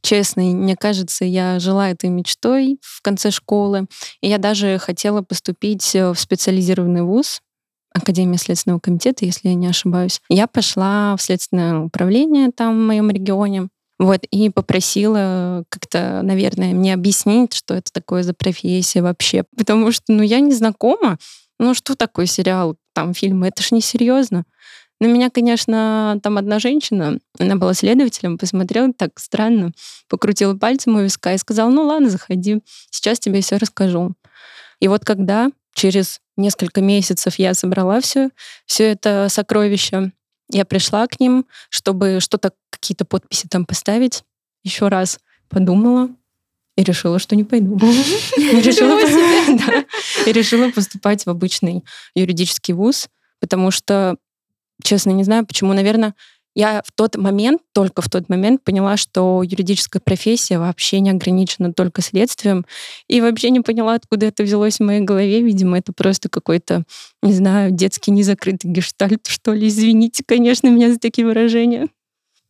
Честно, 0.02 0.42
мне 0.42 0.74
кажется, 0.74 1.24
я 1.24 1.60
жила 1.60 1.88
этой 1.88 2.10
мечтой 2.10 2.78
в 2.82 3.00
конце 3.00 3.30
школы. 3.30 3.86
И 4.22 4.28
я 4.28 4.38
даже 4.38 4.76
хотела 4.78 5.22
поступить 5.22 5.94
э, 5.94 6.10
в 6.10 6.18
специализированный 6.18 7.02
вуз, 7.02 7.42
Академия 7.92 8.38
Следственного 8.38 8.80
комитета, 8.80 9.24
если 9.24 9.50
я 9.50 9.54
не 9.54 9.68
ошибаюсь. 9.68 10.20
Я 10.28 10.48
пошла 10.48 11.14
в 11.16 11.22
следственное 11.22 11.78
управление 11.78 12.50
там 12.50 12.74
в 12.76 12.86
моем 12.88 13.08
регионе. 13.08 13.68
Вот, 14.00 14.24
и 14.32 14.50
попросила 14.50 15.62
как-то, 15.68 16.22
наверное, 16.24 16.74
мне 16.74 16.92
объяснить, 16.92 17.52
что 17.52 17.74
это 17.74 17.92
такое 17.92 18.24
за 18.24 18.34
профессия 18.34 19.00
вообще. 19.00 19.44
Потому 19.56 19.92
что, 19.92 20.06
ну, 20.08 20.24
я 20.24 20.40
не 20.40 20.54
знакома. 20.54 21.18
Ну, 21.60 21.72
что 21.72 21.94
такое 21.94 22.26
сериал, 22.26 22.74
там, 22.94 23.14
фильмы? 23.14 23.46
Это 23.46 23.62
ж 23.62 23.70
не 23.70 23.80
серьезно. 25.00 25.00
На 25.00 25.06
меня, 25.06 25.30
конечно, 25.30 26.18
там 26.22 26.38
одна 26.38 26.58
женщина, 26.58 27.18
она 27.38 27.56
была 27.56 27.74
следователем, 27.74 28.38
посмотрела 28.38 28.92
так 28.92 29.18
странно, 29.18 29.72
покрутила 30.08 30.56
пальцем 30.56 30.96
у 30.96 31.00
виска 31.00 31.34
и 31.34 31.38
сказала, 31.38 31.70
ну 31.70 31.84
ладно, 31.84 32.10
заходи, 32.10 32.60
сейчас 32.90 33.18
тебе 33.18 33.40
все 33.40 33.56
расскажу. 33.56 34.12
И 34.80 34.88
вот 34.88 35.04
когда 35.04 35.50
через 35.74 36.20
несколько 36.36 36.80
месяцев 36.80 37.38
я 37.38 37.54
собрала 37.54 38.00
все, 38.00 38.30
все 38.66 38.84
это 38.84 39.28
сокровище, 39.28 40.12
я 40.50 40.64
пришла 40.64 41.06
к 41.06 41.20
ним, 41.20 41.46
чтобы 41.70 42.18
что-то, 42.20 42.52
какие-то 42.70 43.04
подписи 43.04 43.48
там 43.48 43.64
поставить, 43.64 44.24
еще 44.62 44.88
раз 44.88 45.18
подумала, 45.48 46.10
и 46.76 46.82
решила, 46.82 47.18
что 47.18 47.36
не 47.36 47.44
пойду. 47.44 47.78
И 50.26 50.32
решила 50.32 50.70
поступать 50.70 51.24
в 51.24 51.30
обычный 51.30 51.84
юридический 52.14 52.74
вуз, 52.74 53.08
потому 53.40 53.70
что 53.70 54.16
честно, 54.82 55.10
не 55.10 55.24
знаю 55.24 55.46
почему. 55.46 55.72
Наверное, 55.72 56.14
я 56.54 56.82
в 56.86 56.92
тот 56.94 57.16
момент, 57.16 57.62
только 57.72 58.00
в 58.00 58.08
тот 58.08 58.28
момент 58.28 58.62
поняла, 58.62 58.96
что 58.96 59.42
юридическая 59.42 60.00
профессия 60.00 60.58
вообще 60.58 61.00
не 61.00 61.10
ограничена 61.10 61.72
только 61.72 62.00
следствием. 62.00 62.64
И 63.08 63.20
вообще 63.20 63.50
не 63.50 63.60
поняла, 63.60 63.94
откуда 63.94 64.26
это 64.26 64.44
взялось 64.44 64.76
в 64.76 64.84
моей 64.84 65.00
голове. 65.00 65.42
Видимо, 65.42 65.78
это 65.78 65.92
просто 65.92 66.28
какой-то, 66.28 66.84
не 67.22 67.32
знаю, 67.32 67.72
детский 67.72 68.12
незакрытый 68.12 68.70
гештальт, 68.70 69.26
что 69.26 69.52
ли. 69.52 69.66
Извините, 69.66 70.22
конечно, 70.24 70.68
меня 70.68 70.92
за 70.92 70.98
такие 70.98 71.26
выражения. 71.26 71.88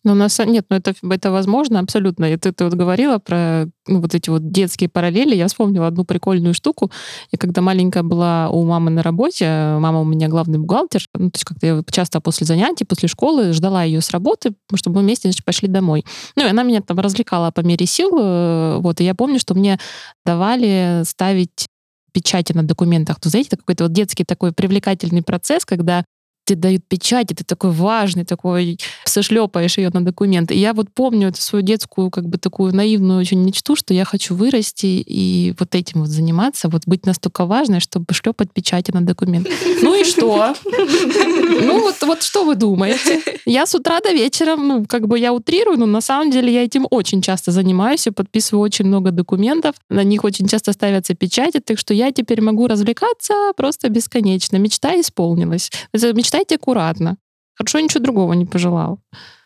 Ну, 0.05 0.13
у 0.13 0.15
нас 0.15 0.39
нет, 0.39 0.67
ну 0.69 0.77
это, 0.77 0.95
это 1.11 1.31
возможно 1.31 1.81
абсолютно. 1.81 2.27
И 2.27 2.37
ты, 2.37 2.53
ты 2.53 2.65
вот 2.65 2.75
говорила 2.75 3.19
про 3.19 3.67
ну, 3.87 4.01
вот 4.01 4.15
эти 4.15 4.29
вот 4.29 4.51
детские 4.51 4.91
параллели. 4.91 5.35
Я 5.35 5.49
вспомнила 5.49 5.87
одну 5.87 6.05
прикольную 6.05 6.53
штуку. 6.53 6.91
Я 7.33 7.39
когда 7.39 7.63
маленькая 7.63 8.03
была 8.03 8.51
у 8.51 8.65
мамы 8.65 8.91
на 8.91 9.03
работе, 9.03 9.47
мама 9.79 10.01
у 10.01 10.05
меня 10.05 10.29
главный 10.29 10.59
бухгалтер, 10.59 11.07
ну, 11.15 11.31
то 11.31 11.37
есть 11.37 11.45
как-то 11.45 11.67
я 11.67 11.83
часто 11.91 12.21
после 12.21 12.47
занятий, 12.47 12.85
после 12.85 13.09
школы 13.09 13.55
ждала 13.55 13.83
ее 13.83 14.03
с 14.03 14.11
работы, 14.11 14.55
чтобы 14.75 14.97
мы 14.97 15.03
вместе 15.03 15.29
значит, 15.29 15.45
пошли 15.45 15.69
домой. 15.69 16.05
Ну, 16.37 16.45
и 16.45 16.51
она 16.51 16.63
меня 16.65 16.83
там 16.83 16.99
развлекала 16.99 17.51
по 17.51 17.61
мере 17.61 17.87
сил. 17.87 18.11
Э, 18.19 18.77
вот, 18.81 19.01
и 19.01 19.05
я 19.05 19.15
помню, 19.15 19.39
что 19.39 19.55
мне 19.55 19.79
давали 20.27 21.03
ставить 21.05 21.67
печати 22.13 22.53
на 22.53 22.63
документах. 22.63 23.21
То, 23.21 23.29
знаете, 23.29 23.49
это 23.49 23.57
какой-то 23.57 23.85
вот 23.85 23.93
детский 23.93 24.25
такой 24.25 24.53
привлекательный 24.53 25.23
процесс, 25.23 25.65
когда 25.65 26.05
тебе 26.45 26.59
дают 26.59 26.85
печать, 26.87 27.31
и 27.33 27.35
ты 27.35 27.45
такой 27.45 27.71
важный, 27.71 28.25
такой 28.25 28.79
сошлепаешь 29.05 29.79
ее 29.79 29.91
на 29.91 30.05
документы. 30.05 30.55
И 30.55 30.59
я 30.59 30.73
вот 30.73 30.89
помню 30.93 31.29
эту 31.29 31.41
свою 31.41 31.65
детскую, 31.65 32.11
как 32.11 32.29
бы 32.29 32.39
такую 32.39 32.75
наивную 32.75 33.21
очень 33.21 33.39
мечту, 33.39 33.77
что 33.77 33.95
я 33.95 34.05
хочу 34.05 34.35
вырасти 34.35 34.87
и 34.87 35.55
вот 35.59 35.75
этим 35.75 36.01
вот 36.01 36.09
заниматься, 36.09 36.69
вот 36.69 36.83
быть 36.87 37.07
настолько 37.07 37.47
важной, 37.47 37.81
чтобы 37.81 38.07
шлепать 38.13 38.53
печати 38.53 38.91
на 38.91 39.01
документ. 39.01 39.49
Ну 39.83 39.95
и 39.95 40.05
что? 40.05 40.55
Ну 40.65 41.81
вот, 41.81 41.97
вот 42.03 42.23
что 42.23 42.45
вы 42.45 42.55
думаете? 42.55 43.23
Я 43.47 43.67
с 43.67 43.75
утра 43.75 44.01
до 44.01 44.13
вечера, 44.13 44.57
ну 44.57 44.85
как 44.87 45.07
бы 45.07 45.19
я 45.19 45.33
утрирую, 45.33 45.79
но 45.79 45.87
на 45.87 46.01
самом 46.01 46.31
деле 46.31 46.53
я 46.53 46.65
этим 46.65 46.87
очень 46.91 47.23
часто 47.23 47.51
занимаюсь 47.51 48.07
и 48.07 48.11
подписываю 48.11 48.63
очень 48.63 48.87
много 48.87 49.11
документов. 49.11 49.75
На 49.89 50.03
них 50.03 50.25
очень 50.25 50.49
часто 50.49 50.73
ставятся 50.73 51.15
печати, 51.15 51.61
так 51.61 51.79
что 51.79 51.95
я 51.95 52.13
теперь 52.13 52.41
могу 52.41 52.67
развлекаться 52.67 53.53
просто 53.57 53.89
бесконечно. 53.89 54.57
Мечта 54.57 55.01
исполнилась. 55.01 55.71
Мечта 55.93 56.34
Читайте 56.35 56.57
аккуратно. 56.57 57.17
Хорошо, 57.55 57.79
ничего 57.79 58.03
другого 58.03 58.33
не 58.33 58.45
пожелал. 58.45 58.99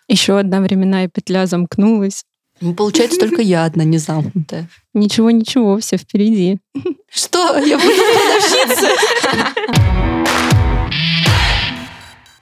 Еще 0.08 0.38
одна 0.38 0.62
временная 0.62 1.06
петля 1.06 1.46
замкнулась. 1.46 2.24
Ну, 2.62 2.74
получается, 2.74 3.20
только 3.20 3.42
я 3.42 3.66
одна 3.66 3.84
не 3.84 3.98
замкнутая. 3.98 4.70
Ничего, 4.94 5.30
ничего, 5.30 5.76
все 5.80 5.98
впереди. 5.98 6.60
Что? 7.10 7.58
Я 7.58 7.76
буду 7.76 7.90
продавщицей? 7.90 8.88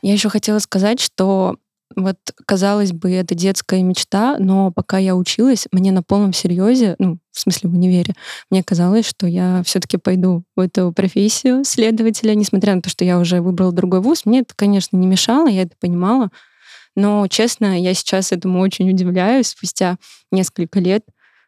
Я 0.02 0.12
еще 0.12 0.28
хотела 0.28 0.60
сказать, 0.60 1.00
что 1.00 1.56
вот, 1.94 2.16
казалось 2.46 2.92
бы, 2.92 3.12
это 3.12 3.34
детская 3.34 3.82
мечта, 3.82 4.36
но 4.38 4.72
пока 4.72 4.98
я 4.98 5.14
училась, 5.14 5.66
мне 5.72 5.92
на 5.92 6.02
полном 6.02 6.32
серьезе, 6.32 6.96
ну, 6.98 7.18
в 7.30 7.40
смысле 7.40 7.70
в 7.70 7.74
универе, 7.74 8.14
мне 8.50 8.64
казалось, 8.64 9.06
что 9.06 9.26
я 9.26 9.62
все-таки 9.64 9.96
пойду 9.96 10.44
в 10.56 10.60
эту 10.60 10.92
профессию 10.92 11.64
следователя, 11.64 12.34
несмотря 12.34 12.74
на 12.74 12.82
то, 12.82 12.90
что 12.90 13.04
я 13.04 13.18
уже 13.18 13.40
выбрала 13.40 13.72
другой 13.72 14.00
вуз. 14.00 14.26
Мне 14.26 14.40
это, 14.40 14.54
конечно, 14.56 14.96
не 14.96 15.06
мешало, 15.06 15.48
я 15.48 15.62
это 15.62 15.76
понимала. 15.80 16.30
Но, 16.96 17.26
честно, 17.28 17.80
я 17.80 17.94
сейчас 17.94 18.32
этому 18.32 18.60
очень 18.60 18.90
удивляюсь 18.90 19.48
спустя 19.48 19.96
несколько 20.32 20.80
лет, 20.80 21.04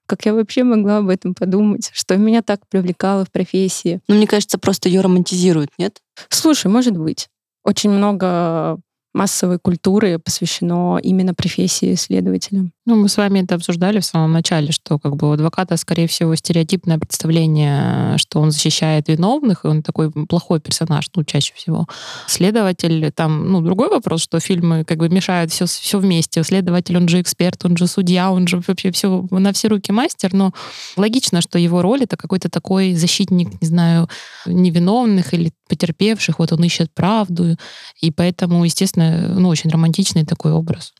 как 0.06 0.24
я 0.24 0.34
вообще 0.34 0.62
могла 0.62 0.98
об 0.98 1.08
этом 1.08 1.34
подумать, 1.34 1.90
что 1.92 2.16
меня 2.16 2.42
так 2.42 2.60
привлекало 2.68 3.24
в 3.24 3.30
профессии. 3.30 4.00
Ну, 4.08 4.14
мне 4.14 4.26
кажется, 4.26 4.58
просто 4.58 4.88
ее 4.88 5.00
романтизируют, 5.02 5.70
нет? 5.78 5.98
Слушай, 6.30 6.68
может 6.68 6.96
быть. 6.96 7.28
Очень 7.64 7.90
много 7.90 8.78
массовой 9.18 9.58
культуры 9.58 10.18
посвящено 10.20 10.98
именно 11.02 11.34
профессии 11.34 11.94
следователя. 11.96 12.70
Ну, 12.88 12.96
мы 12.96 13.10
с 13.10 13.18
вами 13.18 13.40
это 13.40 13.56
обсуждали 13.56 14.00
в 14.00 14.04
самом 14.06 14.32
начале, 14.32 14.72
что 14.72 14.98
как 14.98 15.14
бы 15.14 15.28
у 15.28 15.32
адвоката, 15.32 15.76
скорее 15.76 16.06
всего, 16.06 16.34
стереотипное 16.34 16.96
представление, 16.96 18.16
что 18.16 18.40
он 18.40 18.50
защищает 18.50 19.08
виновных, 19.08 19.66
и 19.66 19.68
он 19.68 19.82
такой 19.82 20.10
плохой 20.10 20.58
персонаж, 20.58 21.10
ну, 21.14 21.22
чаще 21.22 21.52
всего. 21.54 21.86
Следователь, 22.26 23.12
там, 23.12 23.52
ну, 23.52 23.60
другой 23.60 23.90
вопрос, 23.90 24.22
что 24.22 24.40
фильмы 24.40 24.84
как 24.84 24.96
бы 24.96 25.10
мешают 25.10 25.52
все, 25.52 25.66
все 25.66 25.98
вместе. 25.98 26.42
Следователь, 26.42 26.96
он 26.96 27.08
же 27.08 27.20
эксперт, 27.20 27.62
он 27.66 27.76
же 27.76 27.86
судья, 27.86 28.32
он 28.32 28.46
же 28.46 28.62
вообще 28.66 28.90
все 28.90 29.26
на 29.30 29.52
все 29.52 29.68
руки 29.68 29.92
мастер, 29.92 30.32
но 30.32 30.54
логично, 30.96 31.42
что 31.42 31.58
его 31.58 31.82
роль 31.82 32.04
это 32.04 32.16
какой-то 32.16 32.48
такой 32.48 32.94
защитник, 32.94 33.60
не 33.60 33.68
знаю, 33.68 34.08
невиновных 34.46 35.34
или 35.34 35.52
потерпевших, 35.68 36.38
вот 36.38 36.52
он 36.52 36.64
ищет 36.64 36.90
правду, 36.94 37.58
и 38.00 38.10
поэтому, 38.10 38.64
естественно, 38.64 39.34
ну, 39.38 39.50
очень 39.50 39.68
романтичный 39.68 40.24
такой 40.24 40.52
образ. 40.52 40.94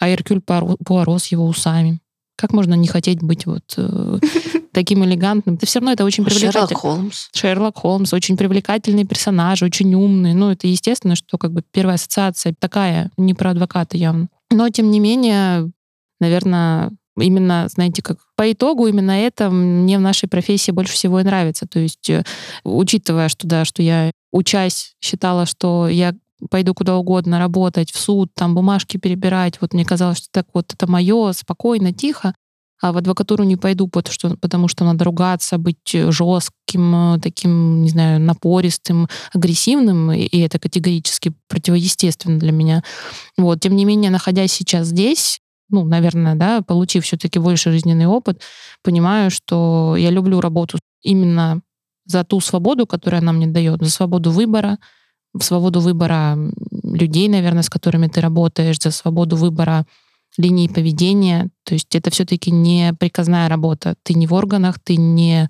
А 0.00 0.10
Эркюль 0.10 0.40
Пуаро 0.40 1.18
с 1.18 1.26
его 1.26 1.46
усами. 1.46 2.00
Как 2.36 2.54
можно 2.54 2.72
не 2.72 2.88
хотеть 2.88 3.22
быть 3.22 3.44
вот 3.44 3.74
э, 3.76 4.18
таким 4.72 5.04
элегантным? 5.04 5.58
Ты 5.58 5.66
все 5.66 5.78
равно 5.78 5.92
это 5.92 6.06
очень 6.06 6.24
привлекательно. 6.24 6.66
Шерлок 6.66 6.78
Холмс. 6.78 7.28
Шерлок 7.34 7.76
Холмс, 7.76 8.14
очень 8.14 8.38
привлекательный 8.38 9.04
персонаж, 9.04 9.62
очень 9.62 9.94
умный. 9.94 10.32
Ну, 10.32 10.50
это 10.50 10.66
естественно, 10.66 11.16
что 11.16 11.36
как 11.36 11.52
бы 11.52 11.62
первая 11.70 11.96
ассоциация 11.96 12.54
такая, 12.58 13.10
не 13.18 13.34
про 13.34 13.50
адвоката 13.50 13.98
явно. 13.98 14.28
Но, 14.50 14.70
тем 14.70 14.90
не 14.90 15.00
менее, 15.00 15.70
наверное, 16.18 16.90
именно, 17.18 17.68
знаете, 17.68 18.00
как 18.00 18.16
по 18.36 18.50
итогу 18.50 18.86
именно 18.86 19.10
это 19.10 19.50
мне 19.50 19.98
в 19.98 20.00
нашей 20.00 20.26
профессии 20.26 20.70
больше 20.70 20.94
всего 20.94 21.20
и 21.20 21.24
нравится. 21.24 21.66
То 21.66 21.78
есть, 21.78 22.08
э, 22.08 22.24
учитывая, 22.64 23.28
что 23.28 23.46
да, 23.46 23.66
что 23.66 23.82
я 23.82 24.12
учась 24.32 24.94
считала, 25.02 25.44
что 25.44 25.88
я 25.88 26.14
пойду 26.48 26.74
куда 26.74 26.96
угодно 26.96 27.38
работать, 27.38 27.90
в 27.90 27.98
суд, 27.98 28.30
там 28.34 28.54
бумажки 28.54 28.96
перебирать. 28.96 29.60
Вот 29.60 29.74
мне 29.74 29.84
казалось, 29.84 30.18
что 30.18 30.28
так 30.30 30.46
вот 30.54 30.72
это 30.72 30.90
мое, 30.90 31.32
спокойно, 31.32 31.92
тихо. 31.92 32.34
А 32.80 32.92
в 32.92 32.96
адвокатуру 32.96 33.44
не 33.44 33.56
пойду, 33.56 33.88
потому 33.88 34.12
что, 34.12 34.36
потому 34.36 34.68
что 34.68 34.84
надо 34.84 35.04
ругаться, 35.04 35.58
быть 35.58 35.76
жестким, 35.92 37.14
э, 37.14 37.20
таким, 37.20 37.82
не 37.82 37.90
знаю, 37.90 38.20
напористым, 38.20 39.06
агрессивным, 39.34 40.10
и 40.12 40.38
это 40.38 40.58
категорически 40.58 41.34
противоестественно 41.48 42.38
для 42.38 42.52
меня. 42.52 42.82
Вот. 43.36 43.60
Тем 43.60 43.76
не 43.76 43.84
менее, 43.84 44.10
находясь 44.10 44.52
сейчас 44.52 44.86
здесь, 44.86 45.40
ну, 45.68 45.84
наверное, 45.84 46.34
да, 46.36 46.62
получив 46.62 47.04
все-таки 47.04 47.38
больше 47.38 47.70
жизненный 47.70 48.06
опыт, 48.06 48.42
понимаю, 48.82 49.30
что 49.30 49.94
я 49.96 50.10
люблю 50.10 50.40
работу 50.40 50.78
именно 51.02 51.60
за 52.06 52.24
ту 52.24 52.40
свободу, 52.40 52.86
которую 52.86 53.18
она 53.18 53.32
мне 53.32 53.46
дает, 53.46 53.82
за 53.82 53.90
свободу 53.90 54.30
выбора, 54.30 54.78
свободу 55.38 55.80
выбора 55.80 56.36
людей, 56.82 57.28
наверное, 57.28 57.62
с 57.62 57.70
которыми 57.70 58.08
ты 58.08 58.20
работаешь, 58.20 58.80
за 58.80 58.90
свободу 58.90 59.36
выбора 59.36 59.86
линии 60.36 60.68
поведения. 60.68 61.48
То 61.64 61.74
есть 61.74 61.94
это 61.94 62.10
все-таки 62.10 62.50
не 62.50 62.92
приказная 62.98 63.48
работа. 63.48 63.94
Ты 64.02 64.14
не 64.14 64.26
в 64.26 64.32
органах, 64.34 64.78
ты 64.82 64.96
не 64.96 65.48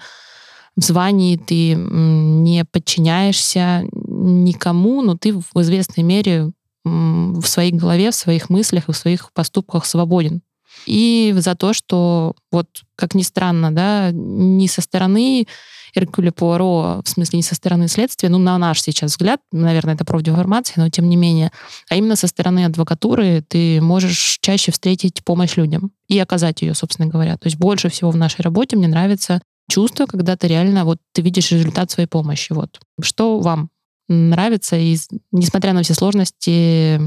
в 0.77 0.83
звании, 0.83 1.37
ты 1.37 1.75
не 1.75 2.65
подчиняешься 2.65 3.85
никому, 3.93 5.03
но 5.03 5.17
ты 5.17 5.33
в 5.33 5.57
известной 5.57 6.05
мере 6.05 6.53
в 6.85 7.43
своей 7.43 7.73
голове, 7.73 8.11
в 8.11 8.15
своих 8.15 8.49
мыслях 8.49 8.89
и 8.89 8.93
в 8.93 8.97
своих 8.97 9.33
поступках 9.33 9.85
свободен. 9.85 10.43
И 10.87 11.35
за 11.37 11.55
то, 11.55 11.73
что 11.73 12.35
вот, 12.51 12.69
как 12.97 13.15
ни 13.15 13.23
странно, 13.23 13.71
да, 13.71 14.11
не 14.13 14.69
со 14.69 14.81
стороны 14.81 15.47
Эркюля 15.95 16.33
Пуаро, 16.33 17.03
в 17.05 17.09
смысле 17.09 17.39
не 17.39 17.43
со 17.43 17.55
стороны 17.55 17.89
следствия, 17.89 18.29
ну, 18.29 18.39
на 18.39 18.57
наш 18.59 18.81
сейчас 18.81 19.13
взгляд, 19.13 19.41
наверное, 19.53 19.95
это 19.95 20.05
профдеформация, 20.05 20.83
но 20.83 20.89
тем 20.89 21.09
не 21.09 21.17
менее, 21.17 21.51
а 21.89 21.97
именно 21.97 22.17
со 22.17 22.27
стороны 22.27 22.65
адвокатуры 22.65 23.43
ты 23.47 23.81
можешь 23.81 24.39
чаще 24.41 24.73
встретить 24.73 25.25
помощь 25.25 25.57
людям 25.57 25.93
и 26.09 26.19
оказать 26.19 26.63
ее, 26.63 26.75
собственно 26.75 27.09
говоря. 27.09 27.37
То 27.37 27.47
есть 27.47 27.59
больше 27.59 27.89
всего 27.89 28.11
в 28.11 28.17
нашей 28.17 28.43
работе 28.43 28.77
мне 28.77 28.89
нравится 28.89 29.41
чувство, 29.71 30.07
когда 30.07 30.37
ты 30.37 30.49
реально 30.49 30.85
вот 30.85 30.99
ты 31.13 31.23
видишь 31.23 31.51
результат 31.53 31.91
своей 31.91 32.09
помощи. 32.09 32.53
Вот. 32.53 32.81
Что 33.03 33.39
вам 33.41 33.71
нравится 34.09 34.77
и, 34.77 34.97
несмотря 35.33 35.73
на 35.73 35.83
все 35.83 35.95
сложности, 35.95 37.01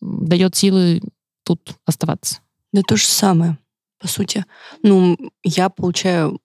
дает 0.00 0.56
силы 0.56 1.02
тут 1.44 1.74
оставаться? 1.86 2.38
Да 2.72 2.82
то 2.86 2.96
же 2.96 3.06
самое, 3.06 3.58
по 3.98 4.08
сути. 4.08 4.44
Ну, 4.82 5.16
я 5.42 5.68
получаю 5.68 6.40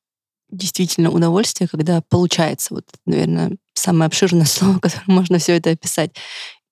действительно 0.49 1.09
удовольствие, 1.09 1.67
когда 1.67 2.01
получается, 2.01 2.73
вот, 2.75 2.85
наверное, 3.05 3.57
самое 3.73 4.07
обширное 4.07 4.45
слово, 4.45 4.79
которое 4.79 5.03
можно 5.07 5.39
все 5.39 5.57
это 5.57 5.71
описать, 5.71 6.11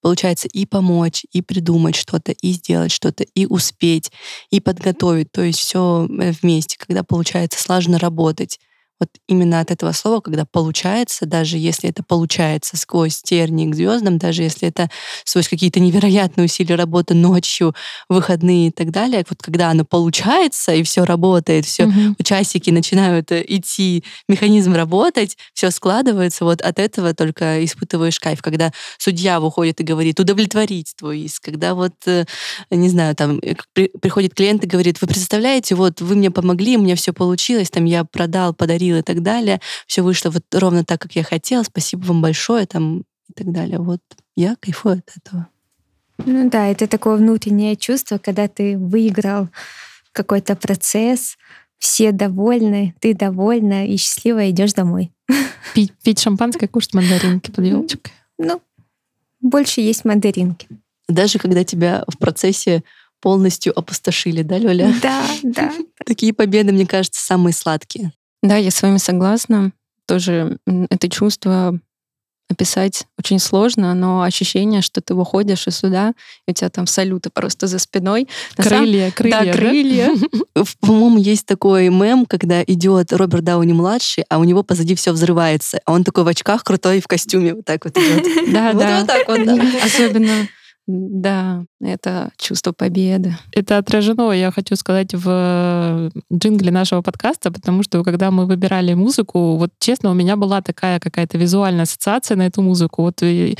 получается 0.01 0.47
и 0.47 0.65
помочь, 0.65 1.25
и 1.31 1.41
придумать 1.41 1.95
что-то, 1.95 2.31
и 2.31 2.51
сделать 2.53 2.91
что-то, 2.91 3.23
и 3.23 3.45
успеть, 3.45 4.11
и 4.49 4.59
подготовить, 4.59 5.31
то 5.31 5.41
есть 5.41 5.59
все 5.59 6.07
э, 6.09 6.31
вместе, 6.31 6.77
когда 6.77 7.03
получается 7.03 7.61
слаженно 7.61 7.99
работать 7.99 8.59
вот 9.01 9.09
именно 9.27 9.59
от 9.59 9.71
этого 9.71 9.93
слова, 9.93 10.21
когда 10.21 10.45
получается, 10.45 11.25
даже 11.25 11.57
если 11.57 11.89
это 11.89 12.03
получается 12.03 12.77
сквозь 12.77 13.23
тернии 13.23 13.69
к 13.69 13.73
звездам, 13.73 14.19
даже 14.19 14.43
если 14.43 14.67
это 14.67 14.91
сквозь 15.25 15.49
какие-то 15.49 15.79
невероятные 15.79 16.45
усилия 16.45 16.75
работы 16.75 17.15
ночью, 17.15 17.73
выходные 18.09 18.67
и 18.67 18.71
так 18.71 18.91
далее, 18.91 19.25
вот 19.27 19.41
когда 19.41 19.71
оно 19.71 19.85
получается 19.85 20.73
и 20.73 20.83
все 20.83 21.03
работает, 21.03 21.65
все 21.65 21.85
угу. 21.85 22.15
часики 22.23 22.69
начинают 22.69 23.31
э, 23.31 23.43
идти, 23.47 24.03
механизм 24.29 24.75
работать, 24.75 25.35
все 25.55 25.71
складывается, 25.71 26.45
вот 26.45 26.61
от 26.61 26.77
этого 26.77 27.15
только 27.15 27.65
испытываешь 27.65 28.19
кайф, 28.19 28.43
когда 28.43 28.71
судья 28.99 29.39
выходит 29.39 29.79
и 29.81 29.83
говорит 29.83 30.19
удовлетворить 30.19 30.93
твой 30.95 31.21
иск, 31.21 31.43
когда 31.43 31.73
вот, 31.73 31.93
э, 32.05 32.25
не 32.69 32.89
знаю, 32.89 33.15
там 33.15 33.39
э, 33.39 33.55
приходит 33.73 34.35
клиент 34.35 34.63
и 34.63 34.67
говорит, 34.67 35.01
вы 35.01 35.07
представляете, 35.07 35.73
вот 35.73 36.01
вы 36.01 36.15
мне 36.15 36.29
помогли, 36.29 36.77
у 36.77 36.81
меня 36.81 36.95
все 36.95 37.13
получилось, 37.13 37.71
там 37.71 37.85
я 37.85 38.03
продал, 38.03 38.53
подарил 38.53 38.90
сил 38.91 38.97
и 38.97 39.01
так 39.01 39.21
далее. 39.21 39.60
Все 39.88 40.01
вышло 40.01 40.30
вот 40.30 40.43
ровно 40.54 40.84
так, 40.84 41.01
как 41.01 41.15
я 41.15 41.23
хотела. 41.23 41.63
Спасибо 41.63 42.06
вам 42.06 42.21
большое 42.21 42.65
там 42.65 43.04
и 43.30 43.34
так 43.36 43.51
далее. 43.51 43.80
Вот 43.80 44.01
я 44.36 44.56
кайфую 44.60 44.99
от 44.99 45.12
этого. 45.15 45.47
Ну 46.25 46.49
да, 46.49 46.67
это 46.67 46.88
такое 46.88 47.15
внутреннее 47.15 47.75
чувство, 47.75 48.17
когда 48.17 48.47
ты 48.47 48.77
выиграл 48.77 49.49
какой-то 50.12 50.56
процесс, 50.56 51.38
все 51.77 52.12
довольны, 52.12 52.93
ты 52.99 53.15
довольна 53.15 53.88
и 53.88 53.97
счастливо 53.97 54.49
идешь 54.51 54.73
домой. 54.73 55.12
Пить, 55.73 55.93
пить 56.04 56.19
шампанское, 56.19 56.67
кушать 56.67 56.93
мандаринки 56.93 57.49
под 57.49 57.65
елочкой. 57.65 58.13
Ну, 58.38 58.62
больше 59.39 59.82
есть 59.82 60.06
мандаринки. 60.06 60.67
Даже 61.08 61.39
когда 61.39 61.63
тебя 61.63 62.04
в 62.08 62.17
процессе 62.17 62.84
полностью 63.19 63.77
опустошили, 63.77 64.43
да, 64.43 64.58
Лёля? 64.58 64.93
Да, 65.01 65.25
да. 65.43 65.73
Такие 66.06 66.34
победы, 66.34 66.71
мне 66.71 66.86
кажется, 66.86 67.23
самые 67.23 67.54
сладкие. 67.54 68.12
Да, 68.41 68.58
я 68.58 68.71
с 68.71 68.82
вами 68.82 68.97
согласна. 68.97 69.71
Тоже 70.06 70.58
это 70.89 71.10
чувство 71.10 71.80
описать 72.51 73.06
очень 73.17 73.39
сложно, 73.39 73.93
но 73.93 74.21
ощущение, 74.21 74.82
что 74.82 75.01
ты 75.01 75.15
выходишь 75.15 75.67
из 75.67 75.77
суда, 75.77 76.13
и 76.45 76.51
у 76.51 76.54
тебя 76.54 76.69
там 76.69 76.86
салюты 76.86 77.30
просто 77.30 77.67
за 77.67 77.80
спиной. 77.80 78.27
крылья, 78.56 79.06
сам... 79.06 79.12
крылья. 79.13 79.45
Да, 79.45 79.51
крылья. 79.54 80.10
По-моему, 80.82 81.17
есть 81.17 81.45
такой 81.45 81.89
мем, 81.89 82.25
когда 82.25 82.62
идет 82.63 83.13
Роберт 83.13 83.43
Дауни 83.43 83.73
младший, 83.73 84.25
а 84.30 84.38
у 84.38 84.43
него 84.43 84.63
позади 84.63 84.95
все 84.95 85.13
взрывается, 85.13 85.80
а 85.86 85.93
он 85.93 86.04
такой 86.04 86.23
в 86.23 86.27
очках 86.27 86.63
крутой 86.63 86.99
в 86.99 87.08
костюме 87.08 87.56
вот 87.56 87.65
так 87.65 87.86
вот 87.86 87.97
идет. 87.97 88.27
Да, 88.51 88.73
да. 88.73 88.99
Вот 88.99 89.08
так 89.08 89.27
вот. 89.27 89.39
Особенно 89.84 90.47
да, 90.87 91.63
это 91.79 92.31
чувство 92.37 92.71
победы. 92.71 93.35
Это 93.51 93.77
отражено, 93.77 94.31
я 94.31 94.51
хочу 94.51 94.75
сказать, 94.75 95.13
в 95.13 96.11
джингле 96.33 96.71
нашего 96.71 97.01
подкаста, 97.01 97.51
потому 97.51 97.83
что 97.83 98.03
когда 98.03 98.31
мы 98.31 98.45
выбирали 98.45 98.93
музыку, 98.93 99.57
вот 99.57 99.71
честно, 99.79 100.11
у 100.11 100.13
меня 100.13 100.35
была 100.35 100.61
такая 100.61 100.99
какая-то 100.99 101.37
визуальная 101.37 101.83
ассоциация 101.83 102.35
на 102.35 102.47
эту 102.47 102.61
музыку. 102.61 103.03
Вот 103.03 103.21
вы 103.21 103.55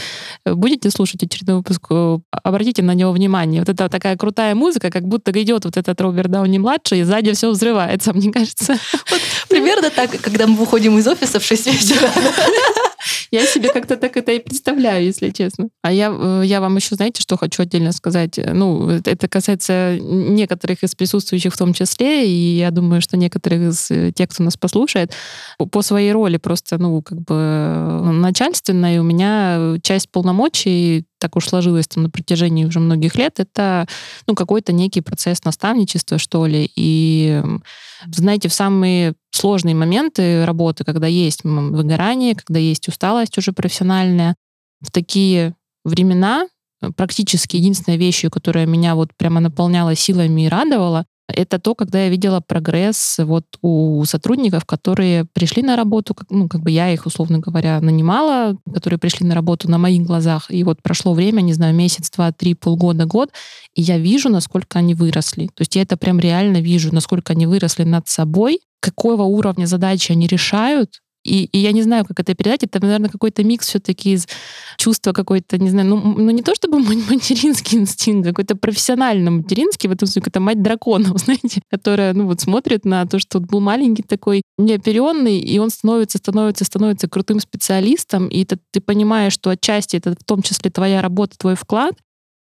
будете 0.46 0.90
слушать 0.90 1.24
очередной 1.24 1.58
выпуск, 1.58 1.88
обратите 2.32 2.82
на 2.82 2.94
него 2.94 3.12
внимание. 3.12 3.62
Вот 3.62 3.70
это 3.70 3.88
такая 3.88 4.18
крутая 4.18 4.56
музыка, 4.56 4.90
как 4.90 5.04
будто 5.04 5.32
идет 5.42 5.66
вот 5.66 5.78
этот 5.78 6.00
Роберт 6.02 6.32
Дауни 6.32 6.58
младший, 6.58 7.00
и 7.00 7.04
сзади 7.04 7.34
все 7.34 7.52
взрывается, 7.52 8.14
мне 8.16 8.32
кажется. 8.32 8.78
Вот 9.10 9.22
примерно 9.48 9.90
так, 9.90 10.10
когда 10.22 10.48
мы 10.48 10.56
выходим 10.56 10.98
из 10.98 11.08
офиса 11.08 11.40
в 11.40 11.44
6 11.44 11.68
вечера. 11.68 12.10
Я 13.32 13.46
себе 13.46 13.70
как-то 13.70 13.96
так 13.96 14.18
это 14.18 14.34
и 14.34 14.40
представляю, 14.40 15.06
если 15.06 15.30
честно. 15.30 15.70
А 15.82 15.92
я, 15.92 16.14
э, 16.14 16.42
я 16.46 16.60
вам 16.60 16.76
еще, 16.76 16.96
знаете, 16.96 17.22
что 17.22 17.38
хочу 17.38 17.64
отдельно 17.64 17.94
сказать? 17.94 18.38
Ну, 18.38 18.90
это 18.90 19.30
касается 19.30 19.98
некоторых 20.00 20.84
из 20.84 20.96
присутствующих 20.96 21.54
в 21.54 21.58
том 21.58 21.74
числе, 21.74 22.28
и 22.28 22.58
я 22.58 22.72
думаю, 22.72 23.02
что 23.02 23.16
некоторых 23.16 23.72
из 23.72 23.90
э, 23.90 24.12
тех, 24.12 24.30
кто 24.30 24.44
нас 24.44 24.58
послушает, 24.58 25.14
по 25.58 25.82
своей 25.82 26.12
роли 26.12 26.38
просто, 26.38 26.78
ну, 26.78 27.02
как 27.02 27.22
бы 27.22 27.36
э, 27.36 28.12
начальственной 28.12 29.00
у 29.00 29.04
меня 29.04 29.78
часть 29.82 30.10
полномочий 30.10 31.06
так 31.22 31.36
уж 31.36 31.48
сложилось 31.48 31.88
там 31.88 32.04
на 32.04 32.10
протяжении 32.10 32.66
уже 32.66 32.80
многих 32.80 33.16
лет, 33.16 33.40
это 33.40 33.88
ну, 34.28 34.34
какой-то 34.34 34.74
некий 34.74 35.02
процесс 35.02 35.44
наставничества, 35.46 36.18
что 36.18 36.48
ли. 36.48 36.70
И, 36.76 37.42
знаете, 38.12 38.50
в 38.50 38.54
самые 38.54 39.14
сложные 39.30 39.76
моменты 39.76 40.46
работы, 40.46 40.84
когда 40.84 41.06
есть 41.06 41.44
выгорание, 41.44 42.36
когда 42.36 42.60
есть 42.60 42.88
усталость 42.88 43.38
уже 43.38 43.54
профессиональная, 43.54 44.36
в 44.82 44.92
такие 44.92 45.54
времена 45.86 46.48
практически 46.96 47.56
единственной 47.58 47.98
вещью, 47.98 48.32
которая 48.32 48.66
меня 48.66 48.96
вот 48.96 49.12
прямо 49.16 49.40
наполняла 49.40 49.96
силами 49.96 50.46
и 50.46 50.50
радовала, 50.50 51.06
это 51.28 51.60
то, 51.60 51.76
когда 51.76 52.04
я 52.04 52.10
видела 52.10 52.42
прогресс 52.42 53.18
вот 53.20 53.46
у 53.62 54.04
сотрудников, 54.06 54.66
которые 54.66 55.26
пришли 55.26 55.64
на 55.64 55.76
работу, 55.76 56.16
ну, 56.30 56.48
как 56.48 56.62
бы 56.62 56.72
я 56.72 56.92
их, 56.92 57.06
условно 57.06 57.40
говоря, 57.40 57.80
нанимала, 57.82 58.58
которые 58.74 59.00
пришли 59.00 59.26
на 59.26 59.36
работу 59.36 59.70
на 59.70 59.78
моих 59.78 60.04
глазах, 60.04 60.48
и 60.50 60.64
вот 60.64 60.82
прошло 60.82 61.14
время, 61.14 61.42
не 61.42 61.54
знаю, 61.54 61.76
месяц, 61.76 62.10
два, 62.10 62.32
три, 62.32 62.54
полгода, 62.54 63.06
год, 63.06 63.32
и 63.74 63.82
я 63.82 63.98
вижу, 63.98 64.30
насколько 64.30 64.80
они 64.80 64.94
выросли. 64.94 65.48
То 65.48 65.62
есть 65.62 65.76
я 65.76 65.84
это 65.84 65.98
прям 65.98 66.20
реально 66.20 66.58
вижу, 66.58 66.94
насколько 66.94 67.34
они 67.34 67.46
выросли 67.46 67.84
над 67.84 68.08
собой, 68.08 68.60
какого 68.80 69.24
уровня 69.24 69.66
задачи 69.66 70.12
они 70.12 70.28
решают, 70.28 71.02
и, 71.24 71.46
и 71.46 71.58
я 71.60 71.72
не 71.72 71.84
знаю, 71.84 72.06
как 72.06 72.20
это 72.20 72.34
передать. 72.34 72.64
Это, 72.64 72.82
наверное, 72.82 73.10
какой-то 73.10 73.44
микс 73.44 73.68
все-таки 73.68 74.14
из 74.14 74.28
чувства 74.78 75.14
какой-то, 75.14 75.58
не 75.58 75.70
знаю, 75.70 75.88
ну, 75.88 75.98
ну 75.98 76.30
не 76.32 76.42
то 76.42 76.56
чтобы 76.56 76.80
материнский 77.10 77.78
инстинкт, 77.78 78.28
какой-то 78.28 78.56
профессионально 78.56 79.32
материнский, 79.32 79.88
в 79.88 79.92
этом 79.92 80.08
смысле, 80.08 80.24
это 80.28 80.40
мать 80.40 80.62
драконов, 80.62 81.20
знаете, 81.24 81.62
которая, 81.70 82.14
ну 82.14 82.26
вот, 82.26 82.42
смотрит 82.42 82.86
на 82.86 83.06
то, 83.06 83.20
что 83.20 83.40
вот 83.40 83.50
был 83.50 83.60
маленький 83.60 84.04
такой 84.04 84.42
неоперенный, 84.58 85.40
и 85.40 85.60
он 85.60 85.70
становится, 85.70 86.18
становится, 86.18 86.66
становится 86.66 87.08
крутым 87.08 87.40
специалистом, 87.40 88.28
и 88.28 88.44
это, 88.44 88.58
ты 88.72 88.82
понимаешь, 88.82 89.34
что 89.34 89.52
отчасти 89.52 89.98
это 89.98 90.12
в 90.12 90.24
том 90.24 90.42
числе 90.42 90.72
твоя 90.72 91.02
работа, 91.02 91.38
твой 91.38 91.56
вклад, 91.56 91.94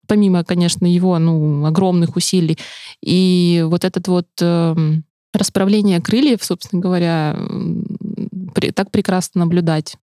помимо, 0.07 0.43
конечно, 0.43 0.85
его 0.85 1.17
ну, 1.19 1.65
огромных 1.65 2.15
усилий. 2.15 2.57
И 3.01 3.63
вот 3.67 3.85
этот 3.85 4.07
вот 4.07 4.27
э, 4.41 4.75
расправление 5.33 6.01
крыльев, 6.01 6.43
собственно 6.43 6.81
говоря, 6.81 7.37
так 8.49 8.91
прекрасно 8.91 9.39
наблюдать. 9.39 9.95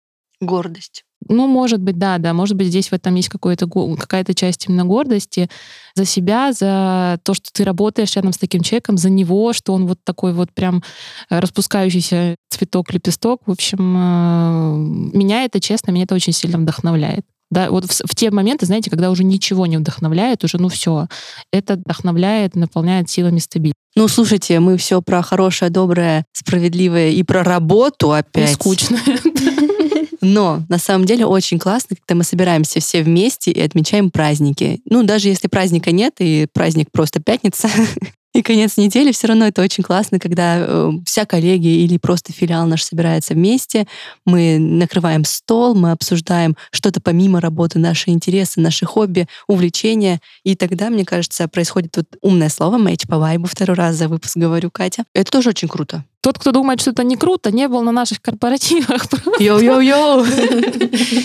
Гордость. 0.41 1.05
Ну, 1.29 1.47
может 1.47 1.81
быть, 1.81 1.99
да, 1.99 2.19
да. 2.19 2.35
Может 2.35 2.57
быть, 2.57 2.69
здесь 2.69 2.91
в 2.91 2.93
этом 2.93 3.15
есть 3.15 3.29
какая-то 3.29 3.67
какая-то 3.67 4.35
часть 4.35 4.67
именно 4.69 4.85
гордости 4.85 5.49
за 5.95 6.05
себя, 6.05 6.53
за 6.53 7.19
то, 7.23 7.35
что 7.35 7.51
ты 7.53 7.65
работаешь 7.65 8.15
рядом 8.17 8.33
с 8.33 8.39
таким 8.39 8.63
человеком, 8.63 8.99
за 8.99 9.09
него, 9.09 9.53
что 9.53 9.73
он 9.73 9.87
вот 9.87 9.99
такой 10.05 10.33
вот 10.33 10.53
прям 10.53 10.83
э, 11.31 11.39
распускающийся 11.39 12.37
цветок, 12.51 12.93
лепесток. 12.93 13.41
В 13.47 13.51
общем, 13.53 13.97
э, 13.97 15.17
меня 15.17 15.45
это, 15.45 15.61
честно, 15.61 15.93
меня 15.93 16.05
это 16.05 16.15
очень 16.15 16.33
сильно 16.33 16.59
вдохновляет. 16.59 17.25
Да, 17.51 17.71
вот 17.71 17.85
в, 17.85 17.91
в 17.91 18.15
те 18.15 18.31
моменты, 18.31 18.67
знаете, 18.67 18.91
когда 18.91 19.11
уже 19.11 19.25
ничего 19.25 19.67
не 19.67 19.79
вдохновляет, 19.79 20.45
уже 20.45 20.59
ну 20.59 20.69
все, 20.69 21.09
это 21.53 21.75
вдохновляет, 21.77 22.55
наполняет 22.55 23.09
силами 23.09 23.39
стабильности. 23.39 23.84
Ну, 23.97 24.09
слушайте, 24.09 24.59
мы 24.59 24.77
все 24.77 25.01
про 25.01 25.23
хорошее, 25.23 25.71
доброе, 25.71 26.27
справедливое 26.33 27.11
и 27.11 27.23
про 27.23 27.45
работу 27.45 28.13
опять. 28.13 28.51
И 28.51 28.55
скучно. 28.55 28.99
Но 30.21 30.63
на 30.69 30.79
самом 30.79 31.05
деле 31.05 31.27
очень 31.27 31.59
классно, 31.59 31.97
когда 31.97 32.19
мы 32.19 32.25
собираемся 32.25 32.81
все 32.81 33.03
вместе 33.03 33.53
и 33.53 33.61
отмечаем 33.61 34.11
праздники. 34.11 34.81
Ну, 34.89 35.03
даже 35.05 35.29
если 35.29 35.49
праздника 35.49 35.93
нет, 35.93 36.15
и 36.19 36.47
праздник 36.53 36.89
просто 36.91 37.21
пятница, 37.21 37.69
и 38.35 38.43
конец 38.43 38.77
недели, 38.77 39.13
все 39.13 39.29
равно 39.29 39.47
это 39.47 39.63
очень 39.63 39.85
классно, 39.85 40.19
когда 40.19 40.57
э, 40.59 40.91
вся 41.07 41.25
коллегия 41.25 41.77
или 41.85 41.99
просто 41.99 42.33
филиал 42.33 42.67
наш 42.67 42.83
собирается 42.83 43.35
вместе, 43.35 43.87
мы 44.27 44.59
накрываем 44.59 45.25
стол, 45.25 45.75
мы 45.75 45.93
обсуждаем 45.93 46.57
что-то 46.73 47.01
помимо 47.01 47.41
работы, 47.41 47.79
наши 47.79 48.11
интересы, 48.11 48.61
наши 48.61 48.87
хобби, 48.87 49.29
увлечения, 49.47 50.21
и 50.43 50.57
тогда, 50.57 50.91
мне 50.91 51.05
кажется, 51.05 51.47
происходит 51.47 51.97
вот 51.97 52.07
умное 52.23 52.49
слово 52.49 52.77
«match» 52.77 53.07
по 53.07 53.19
вайбу, 53.19 53.47
второй 53.47 53.77
раз 53.77 53.95
за 53.95 54.09
выпуск 54.09 54.37
говорю, 54.37 54.71
Катя. 54.71 55.05
Это 55.15 55.31
тоже 55.31 55.51
очень 55.51 55.69
круто. 55.69 56.05
Тот, 56.25 56.39
кто 56.39 56.53
думает, 56.53 56.81
что 56.81 56.93
это 56.93 57.05
не 57.05 57.17
круто, 57.17 57.51
не 57.51 57.69
был 57.69 57.83
на 57.83 57.93
наших 57.93 58.23
корпоративах. 58.23 59.05
Йоу-йоу-йоу! 59.39 60.25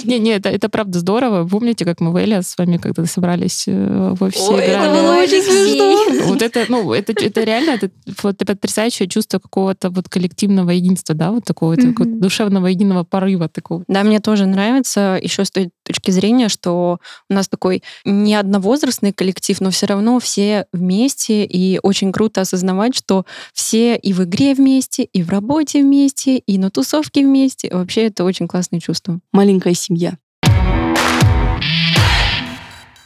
Не-не, 0.03 0.31
это, 0.31 0.49
это 0.49 0.67
правда 0.67 0.99
здорово. 0.99 1.47
Помните, 1.47 1.85
как 1.85 2.01
мы 2.01 2.11
в 2.11 2.17
Эле 2.17 2.41
с 2.41 2.57
вами 2.57 2.75
когда 2.75 3.05
собрались 3.05 3.63
э, 3.65 4.13
в 4.19 4.21
офисе 4.21 4.51
Ой, 4.51 4.61
это 4.61 4.91
было 4.91 5.15
очень 5.15 5.41
смешно. 5.41 6.08
Вот 6.29 6.41
это, 6.41 6.65
ну, 6.69 6.93
это, 6.93 7.13
это 7.13 7.43
реально 7.43 7.71
это, 7.71 7.89
вот, 8.23 8.41
это 8.41 8.55
потрясающее 8.55 9.07
чувство 9.07 9.39
какого-то 9.39 9.89
вот 9.89 10.09
коллективного 10.09 10.71
единства, 10.71 11.15
да, 11.15 11.31
вот 11.31 11.43
такого 11.43 11.73
mm-hmm. 11.73 11.87
такого 11.87 12.09
душевного 12.09 12.67
единого 12.67 13.03
порыва 13.03 13.49
такого. 13.49 13.83
Да, 13.87 14.03
мне 14.03 14.19
тоже 14.19 14.45
нравится 14.45 15.19
еще 15.21 15.43
с 15.43 15.51
той 15.51 15.69
точки 15.83 16.11
зрения, 16.11 16.49
что 16.49 16.99
у 17.29 17.33
нас 17.33 17.47
такой 17.47 17.83
не 18.05 18.35
одновозрастный 18.35 19.11
коллектив, 19.11 19.59
но 19.61 19.71
все 19.71 19.87
равно 19.87 20.19
все 20.19 20.65
вместе, 20.71 21.45
и 21.45 21.79
очень 21.81 22.11
круто 22.11 22.41
осознавать, 22.41 22.95
что 22.95 23.25
все 23.53 23.95
и 23.95 24.13
в 24.13 24.23
игре 24.23 24.53
вместе, 24.53 24.99
вместе, 24.99 25.03
и 25.03 25.23
в 25.23 25.29
работе 25.29 25.81
вместе, 25.81 26.37
и 26.37 26.57
на 26.57 26.69
тусовке 26.69 27.23
вместе. 27.23 27.69
Вообще 27.71 28.07
это 28.07 28.23
очень 28.23 28.47
классное 28.47 28.79
чувство. 28.79 29.19
Маленькая 29.31 29.73
семья. 29.73 30.17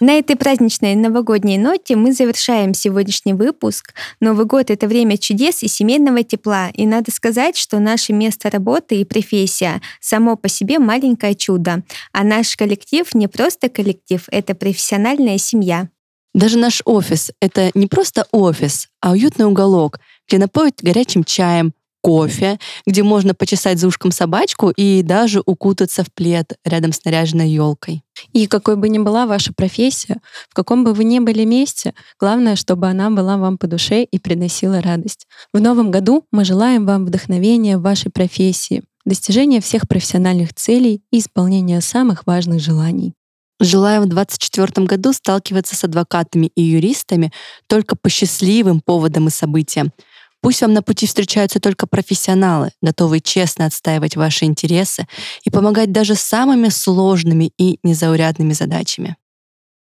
На 0.04 0.20
этой 0.20 0.36
праздничной 0.36 0.96
новогодней 0.96 1.58
ноте 1.58 1.96
мы 1.96 2.12
завершаем 2.12 2.74
сегодняшний 2.74 3.32
выпуск. 3.32 3.94
Новый 4.20 4.46
год— 4.46 4.66
это 4.70 4.86
время 4.86 5.18
чудес 5.18 5.64
и 5.64 5.70
семейного 5.70 6.26
тепла. 6.26 6.72
И 6.74 6.86
надо 6.86 7.10
сказать, 7.10 7.56
что 7.56 7.80
наше 7.80 8.12
место 8.12 8.50
работы 8.50 8.98
и 8.98 9.06
профессия 9.06 9.82
само 10.02 10.36
по 10.36 10.50
себе 10.50 10.78
маленькое 10.78 11.36
чудо. 11.36 11.84
А 12.12 12.26
наш 12.26 12.58
коллектив 12.58 13.08
не 13.14 13.30
просто 13.30 13.70
коллектив, 13.70 14.22
это 14.28 14.56
профессиональная 14.56 15.38
семья. 15.38 15.88
Даже 16.34 16.58
наш 16.58 16.82
офис— 16.84 17.32
это 17.40 17.72
не 17.74 17.88
просто 17.88 18.28
офис, 18.34 18.90
а 19.00 19.12
уютный 19.12 19.46
уголок, 19.46 20.02
где 20.28 20.38
напоят 20.38 20.82
горячим 20.82 21.24
чаем, 21.24 21.74
кофе, 22.04 22.60
где 22.86 23.02
можно 23.02 23.34
почесать 23.34 23.80
за 23.80 23.88
ушком 23.88 24.12
собачку 24.12 24.70
и 24.70 25.02
даже 25.02 25.42
укутаться 25.46 26.04
в 26.04 26.12
плед 26.14 26.54
рядом 26.66 26.92
с 26.92 27.04
наряженной 27.06 27.50
елкой. 27.50 28.04
И 28.34 28.46
какой 28.48 28.76
бы 28.76 28.90
ни 28.90 29.00
была 29.00 29.26
ваша 29.26 29.54
профессия, 29.54 30.18
в 30.50 30.54
каком 30.54 30.84
бы 30.84 30.94
вы 30.94 31.06
ни 31.06 31.20
были 31.20 31.46
месте, 31.46 31.94
главное, 32.20 32.58
чтобы 32.58 32.88
она 32.88 33.10
была 33.10 33.38
вам 33.38 33.58
по 33.58 33.68
душе 33.68 34.04
и 34.04 34.20
приносила 34.20 34.82
радость. 34.82 35.28
В 35.54 35.62
новом 35.62 35.92
году 35.92 36.26
мы 36.32 36.44
желаем 36.44 36.86
вам 36.86 37.06
вдохновения 37.06 37.78
в 37.78 37.82
вашей 37.82 38.12
профессии, 38.12 38.84
достижения 39.06 39.62
всех 39.62 39.88
профессиональных 39.88 40.54
целей 40.54 41.02
и 41.10 41.20
исполнения 41.20 41.80
самых 41.80 42.28
важных 42.28 42.60
желаний. 42.60 43.14
Желаю 43.62 44.02
в 44.02 44.08
2024 44.08 44.86
году 44.86 45.14
сталкиваться 45.14 45.76
с 45.76 45.86
адвокатами 45.86 46.48
и 46.56 46.62
юристами 46.62 47.32
только 47.68 47.96
по 47.96 48.10
счастливым 48.10 48.82
поводам 48.82 49.28
и 49.28 49.32
событиям. 49.32 49.94
Пусть 50.44 50.62
вам 50.62 50.74
на 50.74 50.82
пути 50.82 51.08
встречаются 51.08 51.62
только 51.62 51.88
профессионалы, 51.88 52.72
готовые 52.82 53.22
честно 53.22 53.66
отстаивать 53.66 54.18
ваши 54.18 54.44
интересы 54.44 55.08
и 55.46 55.50
помогать 55.50 55.94
даже 55.94 56.16
самыми 56.16 56.68
сложными 56.68 57.54
и 57.58 57.80
незаурядными 57.82 58.52
задачами. 58.52 59.16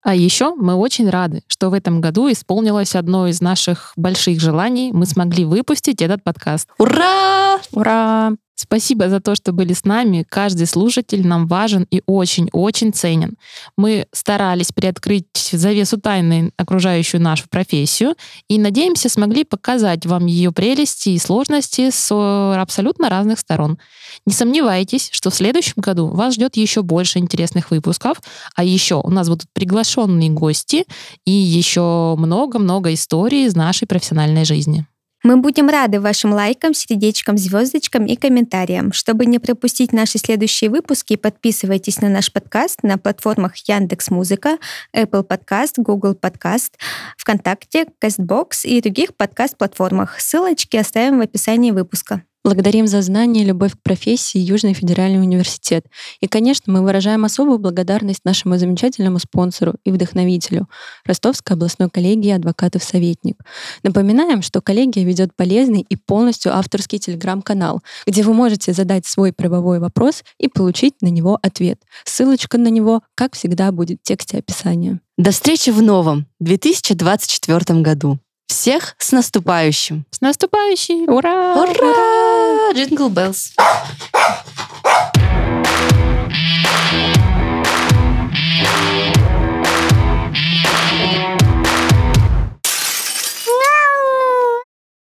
А 0.04 0.14
еще 0.14 0.54
мы 0.54 0.76
очень 0.76 1.10
рады, 1.10 1.42
что 1.48 1.72
в 1.72 1.74
этом 1.74 2.00
году 2.00 2.32
исполнилось 2.32 2.96
одно 2.96 3.28
из 3.28 3.42
наших 3.42 3.94
больших 3.96 4.40
желаний. 4.40 4.92
Мы 4.92 5.08
смогли 5.08 5.46
выпустить 5.46 6.00
этот 6.00 6.24
подкаст. 6.24 6.70
Ура! 6.78 7.60
Ура! 7.72 8.34
Спасибо 8.62 9.10
за 9.10 9.20
то, 9.20 9.34
что 9.34 9.54
были 9.54 9.74
с 9.74 9.86
нами. 9.86 10.24
Каждый 10.30 10.68
слушатель 10.68 11.26
нам 11.26 11.48
важен 11.48 11.88
и 11.90 12.04
очень-очень 12.06 12.94
ценен. 12.94 13.36
Мы 13.76 14.06
старались 14.12 14.72
приоткрыть 14.72 15.26
завесу 15.52 16.00
тайны, 16.00 16.52
окружающую 16.58 17.20
нашу 17.20 17.50
профессию, 17.50 18.14
и, 18.48 18.60
надеемся, 18.60 19.10
смогли 19.10 19.46
показать 19.46 20.06
вам 20.06 20.28
ее 20.28 20.52
прелести 20.52 21.10
и 21.10 21.18
сложности 21.18 21.90
с 21.90 22.12
абсолютно 22.56 23.10
разных 23.10 23.40
сторон. 23.40 23.80
Не 24.28 24.34
сомневайтесь, 24.34 25.10
что 25.12 25.32
в 25.32 25.36
следующем 25.36 25.74
году 25.78 26.06
вас 26.10 26.36
ждет 26.36 26.56
еще 26.56 26.84
больше 26.84 27.18
интересных 27.18 27.72
выпусков, 27.72 28.22
а 28.56 28.64
еще 28.64 29.02
у 29.04 29.10
нас 29.10 29.28
будут 29.28 29.48
приглашенные 29.54 30.30
гости 30.30 30.86
и 31.26 31.32
еще 31.32 32.16
много-много 32.16 32.94
историй 32.94 33.48
из 33.48 33.56
нашей 33.56 33.88
профессиональной 33.88 34.46
жизни. 34.46 34.86
Мы 35.24 35.38
будем 35.38 35.70
рады 35.70 36.00
вашим 36.00 36.34
лайкам, 36.34 36.74
сердечкам, 36.74 37.38
звездочкам 37.38 38.08
и 38.08 38.16
комментариям. 38.16 38.92
Чтобы 38.92 39.28
не 39.28 39.38
пропустить 39.38 39.94
наши 39.94 40.18
следующие 40.18 40.72
выпуски, 40.72 41.16
подписывайтесь 41.16 42.02
на 42.02 42.10
наш 42.10 42.34
подкаст 42.34 42.82
на 42.82 42.98
платформах 42.98 43.56
Яндекс 43.68 44.10
Музыка, 44.10 44.58
Apple 44.96 45.28
Podcast, 45.28 45.74
Google 45.78 46.16
Podcast, 46.16 46.72
ВКонтакте, 47.18 47.86
Castbox 48.04 48.64
и 48.64 48.82
других 48.82 49.16
подкаст-платформах. 49.16 50.20
Ссылочки 50.20 50.76
оставим 50.78 51.20
в 51.20 51.22
описании 51.22 51.70
выпуска. 51.70 52.24
Благодарим 52.44 52.88
за 52.88 53.04
знание 53.04 53.44
и 53.44 53.48
любовь 53.48 53.74
к 53.74 53.84
профессии 53.84 54.40
Южный 54.40 54.74
федеральный 54.74 55.20
университет. 55.20 55.86
И, 56.22 56.28
конечно, 56.28 56.74
мы 56.74 56.82
выражаем 56.82 57.24
особую 57.24 57.60
благодарность 57.60 58.26
нашему 58.26 58.58
замечательному 58.58 59.20
спонсору 59.20 59.76
и 59.84 59.92
вдохновителю 59.92 60.68
Ростовской 61.06 61.56
областной 61.56 61.92
коллегии 61.92 62.32
адвокатов 62.32 62.75
«Советник». 62.75 63.38
Напоминаем, 63.84 64.42
что 64.42 64.60
коллегия 64.60 65.04
ведет 65.04 65.36
полезный 65.36 65.86
и 65.88 65.96
полностью 65.96 66.56
авторский 66.56 66.98
телеграм-канал, 66.98 67.82
где 68.08 68.24
вы 68.24 68.34
можете 68.34 68.74
задать 68.74 69.06
свой 69.06 69.34
правовой 69.34 69.78
вопрос 69.78 70.24
и 70.40 70.48
получить 70.48 70.96
на 71.02 71.10
него 71.10 71.38
ответ. 71.44 71.80
Ссылочка 72.06 72.58
на 72.58 72.70
него, 72.70 73.04
как 73.14 73.36
всегда, 73.36 73.72
будет 73.72 74.00
в 74.02 74.08
тексте 74.08 74.40
описания. 74.40 75.00
До 75.16 75.30
встречи 75.30 75.70
в 75.70 75.84
новом 75.84 76.26
2024 76.40 77.82
году 77.82 78.18
всех 78.62 78.96
с 79.00 79.12
наступающим. 79.12 80.06
С 80.12 80.22
наступающим! 80.22 81.10
Ура! 81.10 81.56
Ура! 81.56 82.72
Jingle 82.76 83.10
Bells. 83.10 83.54